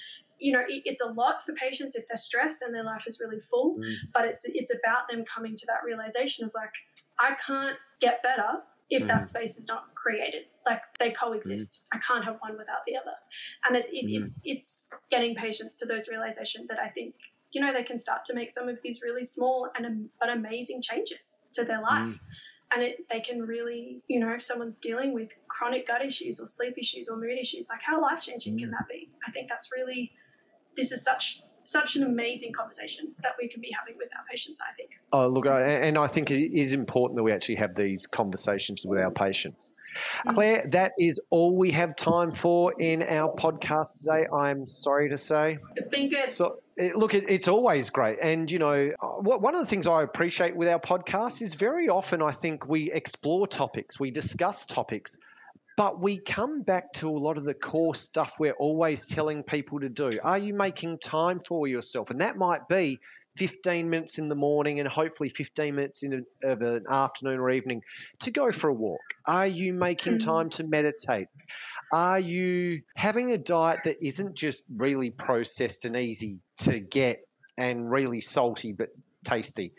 you 0.42 0.54
know, 0.54 0.62
it, 0.62 0.84
it's 0.86 1.02
a 1.02 1.08
lot 1.12 1.44
for 1.44 1.52
patients 1.54 1.96
if 1.98 2.08
they're 2.08 2.16
stressed 2.16 2.62
and 2.62 2.74
their 2.74 2.84
life 2.84 3.06
is 3.06 3.20
really 3.20 3.40
full. 3.42 3.76
Mm. 3.78 3.94
But 4.14 4.26
it's 4.26 4.46
it's 4.46 4.72
about 4.74 5.10
them 5.10 5.26
coming 5.26 5.56
to 5.56 5.66
that 5.68 5.84
realization 5.86 6.46
of 6.46 6.52
like, 6.56 6.74
I 7.20 7.36
can't 7.36 7.78
get 8.00 8.24
better 8.24 8.64
if 8.90 9.06
that 9.08 9.24
Mhm. 9.24 9.28
space 9.28 9.58
is 9.58 9.68
not 9.68 9.94
created. 9.96 10.46
Like 10.66 10.82
they 10.98 11.12
coexist. 11.12 11.84
I 11.92 11.98
can't 12.00 12.24
have 12.24 12.38
one 12.40 12.58
without 12.58 12.86
the 12.88 12.96
other. 12.96 13.16
And 13.68 13.76
it, 13.76 13.86
it, 13.92 14.06
it's 14.10 14.40
it's 14.44 14.90
getting 15.12 15.36
patients 15.36 15.76
to 15.78 15.86
those 15.86 16.08
realizations 16.08 16.68
that 16.70 16.80
I 16.80 16.88
think 16.90 17.16
you 17.52 17.60
know 17.62 17.74
they 17.74 17.84
can 17.84 18.00
start 18.00 18.24
to 18.26 18.34
make 18.34 18.50
some 18.52 18.70
of 18.70 18.82
these 18.82 19.02
really 19.02 19.24
small 19.24 19.70
and 19.76 20.10
but 20.20 20.30
amazing 20.30 20.82
changes 20.82 21.42
to 21.54 21.64
their 21.66 21.82
life. 21.82 22.20
And 22.72 22.84
it, 22.84 23.10
they 23.10 23.20
can 23.20 23.42
really, 23.42 24.04
you 24.08 24.20
know, 24.20 24.32
if 24.34 24.44
someone's 24.44 24.78
dealing 24.78 25.14
with 25.14 25.32
chronic 25.48 25.88
gut 25.88 26.06
issues 26.06 26.40
or 26.40 26.46
sleep 26.46 26.76
issues 26.78 27.10
or 27.10 27.18
mood 27.18 27.38
issues, 27.40 27.68
like 27.70 27.82
how 27.82 28.02
life 28.02 28.22
changing 28.22 28.60
can 28.60 28.70
mm. 28.70 28.72
that 28.72 28.88
be? 28.88 29.10
I 29.28 29.32
think 29.32 29.50
that's 29.50 29.72
really, 29.76 30.12
this 30.78 30.92
is 30.92 31.04
such 31.04 31.42
such 31.70 31.96
an 31.96 32.04
amazing 32.04 32.52
conversation 32.52 33.10
that 33.22 33.34
we 33.40 33.48
can 33.48 33.62
be 33.62 33.72
having 33.78 33.96
with 33.98 34.10
our 34.18 34.24
patients. 34.30 34.60
I 34.60 34.74
think. 34.74 35.00
Oh, 35.14 35.28
look, 35.28 35.46
and 35.46 35.98
I 35.98 36.08
think 36.08 36.32
it 36.32 36.58
is 36.58 36.74
important 36.74 37.18
that 37.18 37.24
we 37.24 37.32
actually 37.32 37.56
have 37.56 37.76
these 37.76 38.08
conversations 38.08 38.86
with 38.86 39.00
our 39.00 39.12
patients. 39.12 39.72
Mm. 40.26 40.34
Claire, 40.34 40.68
that 40.70 40.94
is 40.98 41.22
all 41.30 41.56
we 41.56 41.72
have 41.72 41.96
time 41.96 42.32
for 42.32 42.74
in 42.80 43.04
our 43.04 43.34
podcast 43.36 44.00
today. 44.00 44.28
I'm 44.34 44.66
sorry 44.66 45.10
to 45.10 45.18
say. 45.18 45.60
It's 45.76 45.88
been 45.88 46.10
good. 46.10 46.30
So, 46.30 46.60
look, 46.96 47.14
it's 47.14 47.48
always 47.48 47.90
great. 47.90 48.18
And, 48.22 48.50
you 48.50 48.60
know, 48.60 48.92
one 49.00 49.54
of 49.54 49.62
the 49.62 49.68
things 49.68 49.86
I 49.86 50.02
appreciate 50.02 50.56
with 50.56 50.70
our 50.70 50.80
podcast 50.80 51.42
is 51.42 51.54
very 51.54 51.90
often 51.90 52.22
I 52.22 52.32
think 52.32 52.68
we 52.68 52.92
explore 52.92 53.48
topics, 53.48 54.00
we 54.00 54.12
discuss 54.12 54.66
topics, 54.66 55.18
but 55.80 56.02
we 56.02 56.18
come 56.20 56.62
back 56.62 56.92
to 56.92 57.08
a 57.10 57.18
lot 57.18 57.38
of 57.38 57.46
the 57.46 57.54
core 57.54 57.96
stuff 57.96 58.36
we're 58.38 58.52
always 58.52 59.08
telling 59.08 59.44
people 59.44 59.80
to 59.80 59.88
do. 59.88 60.20
Are 60.22 60.38
you 60.38 60.54
making 60.54 61.00
time 61.00 61.40
for 61.40 61.70
yourself? 61.70 62.10
And 62.10 62.20
that 62.20 62.36
might 62.36 62.68
be 62.68 63.00
15 63.38 63.90
minutes 63.90 64.20
in 64.20 64.28
the 64.28 64.36
morning 64.36 64.82
and 64.82 64.90
hopefully 64.90 65.30
15 65.30 65.74
minutes 65.74 66.04
in 66.04 66.26
a, 66.44 66.50
of 66.50 66.62
an 66.64 66.84
afternoon 66.90 67.40
or 67.40 67.50
evening 67.50 67.82
to 68.20 68.30
go 68.30 68.52
for 68.52 68.70
a 68.70 68.74
walk. 68.74 69.00
Are 69.26 69.48
you 69.48 69.72
making 69.72 70.16
Mhm. 70.16 70.20
time 70.20 70.50
to 70.50 70.66
meditate? 70.66 71.30
Are 71.94 72.20
you 72.20 72.82
having 72.98 73.32
a 73.32 73.38
diet 73.38 73.84
that 73.84 74.06
isn't 74.06 74.36
just 74.36 74.66
really 74.76 75.12
processed 75.12 75.86
and 75.86 75.96
easy 75.96 76.42
to 76.58 76.82
get 76.82 77.22
and 77.58 77.90
really 77.90 78.20
salty 78.20 78.74
but 78.74 78.90
tasty? 79.24 79.72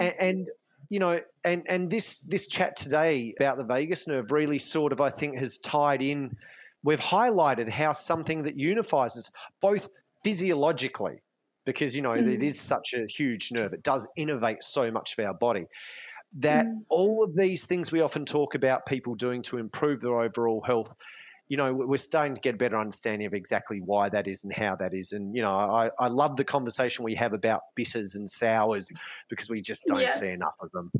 And, 0.00 0.14
and 0.18 0.48
you 0.90 0.98
know, 0.98 1.20
and 1.44 1.64
and 1.68 1.90
this 1.90 2.20
this 2.20 2.48
chat 2.48 2.76
today 2.76 3.34
about 3.38 3.56
the 3.56 3.64
vagus 3.64 4.06
nerve 4.08 4.30
really 4.30 4.58
sort 4.58 4.92
of 4.92 5.00
I 5.00 5.10
think 5.10 5.38
has 5.38 5.58
tied 5.58 6.02
in. 6.02 6.36
We've 6.82 7.00
highlighted 7.00 7.68
how 7.68 7.92
something 7.92 8.44
that 8.44 8.58
unifies 8.58 9.16
us 9.16 9.32
both 9.60 9.88
physiologically, 10.22 11.22
because 11.64 11.96
you 11.96 12.02
know 12.02 12.12
it 12.14 12.26
Mm. 12.26 12.42
is 12.42 12.60
such 12.60 12.94
a 12.94 13.06
huge 13.06 13.50
nerve. 13.52 13.72
It 13.72 13.82
does 13.82 14.06
innovate 14.16 14.62
so 14.62 14.90
much 14.90 15.16
of 15.18 15.24
our 15.24 15.34
body. 15.34 15.66
That 16.34 16.66
Mm. 16.66 16.84
all 16.88 17.24
of 17.24 17.34
these 17.34 17.64
things 17.66 17.90
we 17.90 18.00
often 18.00 18.24
talk 18.26 18.54
about 18.54 18.86
people 18.86 19.14
doing 19.14 19.42
to 19.42 19.58
improve 19.58 20.00
their 20.00 20.20
overall 20.20 20.60
health 20.62 20.94
you 21.48 21.56
know, 21.56 21.72
we're 21.72 21.96
starting 21.96 22.34
to 22.34 22.40
get 22.40 22.54
a 22.54 22.58
better 22.58 22.78
understanding 22.78 23.26
of 23.26 23.34
exactly 23.34 23.80
why 23.80 24.08
that 24.08 24.26
is 24.26 24.42
and 24.42 24.52
how 24.52 24.74
that 24.76 24.94
is. 24.94 25.12
And, 25.12 25.34
you 25.34 25.42
know, 25.42 25.54
I, 25.54 25.90
I 25.98 26.08
love 26.08 26.36
the 26.36 26.44
conversation 26.44 27.04
we 27.04 27.14
have 27.14 27.32
about 27.32 27.62
bitters 27.76 28.16
and 28.16 28.28
sours 28.28 28.90
because 29.28 29.48
we 29.48 29.60
just 29.60 29.86
don't 29.86 30.00
Yes. 30.00 30.18
see 30.18 30.30
enough 30.30 30.56
of 30.60 30.72
them. 30.72 30.90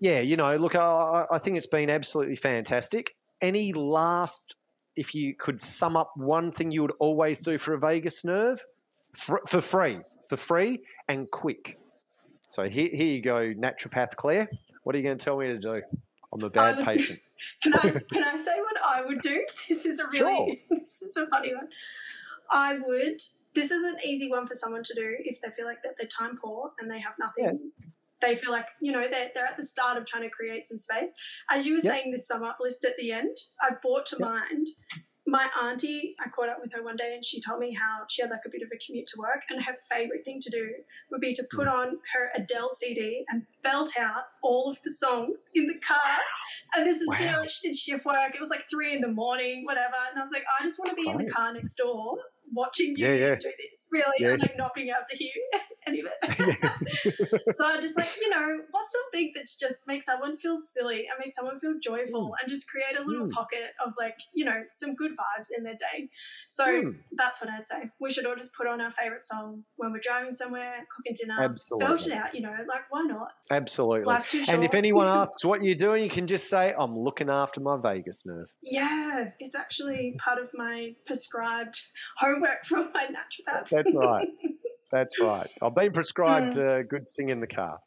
Yeah, 0.00 0.20
you 0.20 0.36
know, 0.36 0.56
look, 0.56 0.74
I, 0.74 1.24
I 1.30 1.38
think 1.38 1.56
it's 1.56 1.68
been 1.68 1.88
absolutely 1.88 2.36
fantastic. 2.36 3.14
Any 3.40 3.72
last, 3.72 4.56
if 4.96 5.14
you 5.14 5.34
could 5.36 5.60
sum 5.60 5.96
up 5.96 6.12
one 6.16 6.50
thing 6.50 6.72
you 6.72 6.82
would 6.82 6.94
always 6.98 7.40
do 7.40 7.56
for 7.58 7.74
a 7.74 7.78
vagus 7.78 8.24
nerve 8.24 8.60
for, 9.14 9.40
for 9.46 9.60
free, 9.60 9.98
for 10.28 10.36
free 10.36 10.80
and 11.08 11.30
quick. 11.30 11.78
So 12.48 12.68
here, 12.68 12.88
here 12.90 13.14
you 13.14 13.22
go, 13.22 13.54
naturopath 13.54 14.16
Claire. 14.16 14.48
What 14.82 14.96
are 14.96 14.98
you 14.98 15.04
going 15.04 15.16
to 15.16 15.24
tell 15.24 15.38
me 15.38 15.46
to 15.46 15.58
do? 15.58 15.82
I'm 16.32 16.42
a 16.44 16.50
bad 16.50 16.76
would- 16.78 16.86
patient. 16.86 17.20
Can 17.62 17.74
I 17.74 17.80
can 18.12 18.22
I 18.24 18.36
say 18.36 18.58
what 18.60 18.76
I 18.82 19.04
would 19.04 19.20
do? 19.20 19.44
This 19.68 19.84
is 19.86 19.98
a 20.00 20.06
really 20.08 20.62
this 20.70 21.02
is 21.02 21.16
a 21.16 21.26
funny 21.26 21.54
one. 21.54 21.68
I 22.50 22.78
would. 22.78 23.20
This 23.54 23.70
is 23.70 23.82
an 23.82 23.96
easy 24.04 24.30
one 24.30 24.46
for 24.46 24.54
someone 24.54 24.82
to 24.84 24.94
do 24.94 25.16
if 25.20 25.40
they 25.42 25.50
feel 25.50 25.66
like 25.66 25.82
that 25.82 25.94
they're 25.98 26.08
time 26.08 26.38
poor 26.42 26.70
and 26.80 26.90
they 26.90 27.00
have 27.00 27.14
nothing. 27.18 27.72
They 28.20 28.36
feel 28.36 28.52
like 28.52 28.66
you 28.80 28.92
know 28.92 29.06
they're, 29.10 29.30
they're 29.34 29.46
at 29.46 29.56
the 29.56 29.64
start 29.64 29.98
of 29.98 30.06
trying 30.06 30.22
to 30.22 30.30
create 30.30 30.66
some 30.66 30.78
space. 30.78 31.10
As 31.50 31.66
you 31.66 31.74
were 31.74 31.80
Yeah. 31.82 31.90
saying, 31.90 32.12
this 32.12 32.26
sum 32.28 32.42
up 32.44 32.58
list 32.60 32.84
at 32.84 32.96
the 32.96 33.10
end, 33.12 33.36
I 33.60 33.70
brought 33.82 34.06
to 34.06 34.16
Yeah. 34.20 34.26
mind 34.26 34.68
my 35.26 35.48
auntie. 35.62 36.14
I 36.24 36.28
caught 36.28 36.48
up 36.48 36.58
with 36.60 36.72
her 36.74 36.82
one 36.82 36.96
day 36.96 37.12
and 37.14 37.24
she 37.24 37.40
told 37.40 37.60
me 37.60 37.74
how 37.74 38.04
she 38.08 38.22
had 38.22 38.30
like 38.30 38.40
a 38.46 38.50
bit 38.50 38.62
of 38.62 38.68
a 38.74 38.78
commute 38.84 39.06
to 39.08 39.20
work, 39.20 39.42
and 39.50 39.62
her 39.62 39.74
favorite 39.90 40.24
thing 40.24 40.40
to 40.40 40.50
do 40.50 40.70
would 41.10 41.20
be 41.20 41.32
to 41.34 41.44
put 41.50 41.66
hmm. 41.66 41.74
on 41.74 41.86
her 42.14 42.30
Adele 42.36 42.70
CD 42.72 43.24
and 43.28 43.46
belt 43.62 43.92
out 43.98 44.24
all 44.42 44.70
of 44.70 44.78
the 44.82 44.90
songs 44.90 45.50
in 45.54 45.66
the 45.66 45.78
car. 45.78 46.18
And 46.74 46.86
this 46.86 47.00
is, 47.00 47.08
you 47.18 47.26
know, 47.26 47.40
like 47.40 47.50
she 47.50 47.68
did 47.68 47.76
shift 47.76 48.04
work. 48.04 48.34
It 48.34 48.40
was 48.40 48.50
like 48.50 48.64
three 48.68 48.94
in 48.94 49.00
the 49.00 49.08
morning, 49.08 49.64
whatever. 49.64 49.96
And 50.10 50.18
I 50.18 50.22
was 50.22 50.32
like, 50.32 50.44
I 50.58 50.62
just 50.64 50.78
want 50.78 50.90
to 50.90 50.96
be 50.96 51.08
in 51.08 51.18
the 51.18 51.30
car 51.30 51.52
next 51.52 51.76
door 51.76 52.18
watching 52.52 52.94
you 52.96 53.06
Yeah, 53.06 53.14
yeah. 53.14 53.34
do 53.36 53.50
this, 53.58 53.88
really, 53.90 54.04
Yeah. 54.18 54.32
and 54.32 54.42
like 54.42 54.56
not 54.56 54.74
being 54.74 54.88
able 54.88 54.98
to 55.08 55.16
hear 55.16 55.32
any 55.86 56.00
of 56.00 56.06
it. 56.06 57.42
so 57.56 57.64
I 57.66 57.80
just 57.80 57.96
like, 57.96 58.16
you 58.20 58.28
know, 58.30 58.60
what's 58.70 58.92
something 58.92 59.32
that 59.34 59.46
just 59.58 59.86
makes 59.86 60.06
someone 60.06 60.36
feel 60.36 60.56
silly 60.56 61.06
and 61.08 61.18
makes 61.18 61.36
someone 61.36 61.58
feel 61.58 61.74
joyful 61.82 62.34
and 62.40 62.48
just 62.48 62.68
create 62.68 62.96
a 62.98 63.02
little 63.02 63.26
Mm. 63.26 63.30
pocket 63.30 63.70
of 63.84 63.94
like, 63.98 64.16
you 64.34 64.44
know, 64.44 64.62
some 64.72 64.94
good 64.94 65.12
vibes 65.12 65.48
in 65.56 65.62
their 65.64 65.74
day. 65.74 66.08
So 66.48 66.64
Mm. 66.66 66.96
that's 67.12 67.40
what 67.40 67.50
I'd 67.50 67.66
say. 67.66 67.90
We 68.00 68.10
should 68.10 68.26
all 68.26 68.34
just 68.36 68.54
put 68.54 68.66
on 68.66 68.80
our 68.80 68.90
favourite 68.90 69.24
song 69.24 69.64
when 69.76 69.92
we're 69.92 70.00
driving 70.00 70.32
somewhere, 70.32 70.86
cooking 70.94 71.14
dinner, 71.14 71.36
belt 71.78 72.06
it 72.06 72.12
out, 72.12 72.34
you 72.34 72.40
know, 72.42 72.56
like 72.68 72.90
why 72.90 73.02
not? 73.02 73.32
Absolutely. 73.50 74.14
And 74.48 74.64
if 74.64 74.74
anyone 74.74 75.06
asks 75.06 75.44
what 75.44 75.62
you're 75.62 75.74
doing, 75.74 76.02
you 76.04 76.10
can 76.10 76.26
just 76.26 76.48
say, 76.48 76.74
I'm 76.76 76.98
looking 76.98 77.30
after 77.30 77.60
my 77.60 77.76
vagus 77.80 78.24
nerve. 78.26 78.48
Yeah, 78.62 79.30
it's 79.38 79.54
actually 79.54 80.16
part 80.18 80.38
of 80.40 80.50
my 80.54 80.94
prescribed 81.06 81.80
from 82.64 82.90
my 82.94 83.06
naturopath. 83.06 83.68
That's 83.68 83.94
right. 83.94 84.28
That's 84.92 85.18
right. 85.18 85.46
I've 85.62 85.74
been 85.74 85.90
prescribed 85.90 86.58
uh, 86.58 86.82
good 86.82 87.10
sing 87.10 87.30
in 87.30 87.40
the 87.40 87.46
car. 87.46 87.78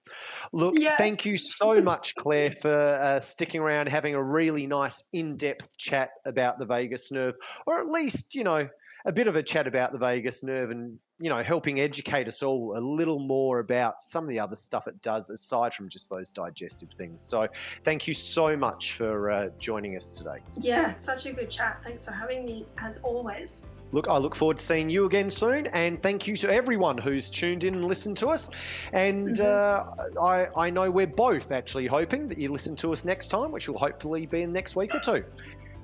Look. 0.51 0.73
Yeah. 0.75 0.95
thank 0.95 1.23
you 1.23 1.37
so 1.45 1.79
much, 1.79 2.15
Claire, 2.15 2.55
for 2.59 2.75
uh, 2.75 3.19
sticking 3.19 3.61
around, 3.61 3.89
having 3.89 4.15
a 4.15 4.23
really 4.23 4.65
nice 4.65 5.03
in 5.13 5.37
depth 5.37 5.77
chat 5.77 6.09
about 6.25 6.57
the 6.57 6.65
vagus 6.65 7.11
nerve, 7.11 7.35
or 7.67 7.79
at 7.79 7.85
least, 7.85 8.33
you 8.33 8.43
know, 8.43 8.67
a 9.05 9.11
bit 9.11 9.27
of 9.27 9.35
a 9.35 9.43
chat 9.43 9.67
about 9.67 9.91
the 9.91 9.99
vagus 9.99 10.43
nerve 10.43 10.71
and, 10.71 10.97
you 11.19 11.29
know, 11.29 11.43
helping 11.43 11.79
educate 11.79 12.27
us 12.27 12.41
all 12.41 12.75
a 12.75 12.81
little 12.81 13.19
more 13.19 13.59
about 13.59 14.01
some 14.01 14.23
of 14.23 14.29
the 14.31 14.39
other 14.39 14.55
stuff 14.55 14.87
it 14.87 14.99
does 15.03 15.29
aside 15.29 15.75
from 15.75 15.89
just 15.89 16.09
those 16.09 16.31
digestive 16.31 16.89
things. 16.89 17.21
So 17.21 17.47
thank 17.83 18.07
you 18.07 18.15
so 18.15 18.57
much 18.57 18.93
for 18.93 19.29
uh, 19.29 19.49
joining 19.59 19.95
us 19.95 20.17
today. 20.17 20.39
Yeah, 20.55 20.97
such 20.97 21.27
a 21.27 21.33
good 21.33 21.51
chat. 21.51 21.81
Thanks 21.83 22.03
for 22.03 22.13
having 22.13 22.45
me, 22.45 22.65
as 22.79 22.97
always. 23.03 23.63
Look, 23.91 24.09
I 24.09 24.17
look 24.17 24.35
forward 24.35 24.57
to 24.57 24.65
seeing 24.65 24.89
you 24.89 25.05
again 25.05 25.29
soon, 25.29 25.67
and 25.67 26.01
thank 26.01 26.27
you 26.27 26.35
to 26.37 26.51
everyone 26.51 26.97
who's 26.97 27.29
tuned 27.29 27.63
in 27.63 27.75
and 27.75 27.85
listened 27.85 28.17
to 28.17 28.27
us. 28.27 28.49
And 28.91 29.39
uh, 29.39 29.85
I, 30.21 30.47
I 30.57 30.69
know 30.69 30.91
we're 30.91 31.07
both 31.07 31.51
actually 31.51 31.87
hoping 31.87 32.27
that 32.27 32.37
you 32.37 32.51
listen 32.51 32.75
to 32.77 32.91
us 32.91 33.05
next 33.05 33.29
time, 33.29 33.51
which 33.51 33.69
will 33.69 33.77
hopefully 33.77 34.25
be 34.25 34.41
in 34.41 34.49
the 34.49 34.53
next 34.53 34.75
week 34.75 34.93
or 34.93 34.99
two. 34.99 35.23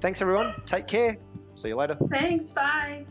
Thanks, 0.02 0.22
everyone. 0.22 0.56
Take 0.66 0.88
care. 0.88 1.18
See 1.56 1.70
you 1.70 1.76
later. 1.76 1.98
Thanks, 2.10 2.50
bye. 2.50 3.06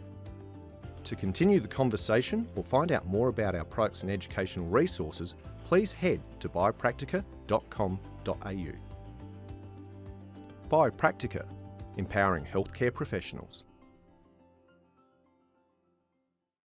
To 1.05 1.17
continue 1.17 1.61
the 1.61 1.69
conversation 1.69 2.47
or 2.57 2.65
find 2.65 2.93
out 2.93 3.07
more 3.07 3.29
about 3.29 3.55
our 3.55 3.65
products 3.65 4.03
and 4.03 4.11
educational 4.11 4.67
resources, 4.67 5.35
please 5.65 5.93
head 5.93 6.21
to 6.41 6.49
biopractica.com.au. 6.49 8.73
Biopractica, 10.69 11.47
empowering 11.97 12.45
healthcare 12.45 12.93
professionals. 12.93 13.65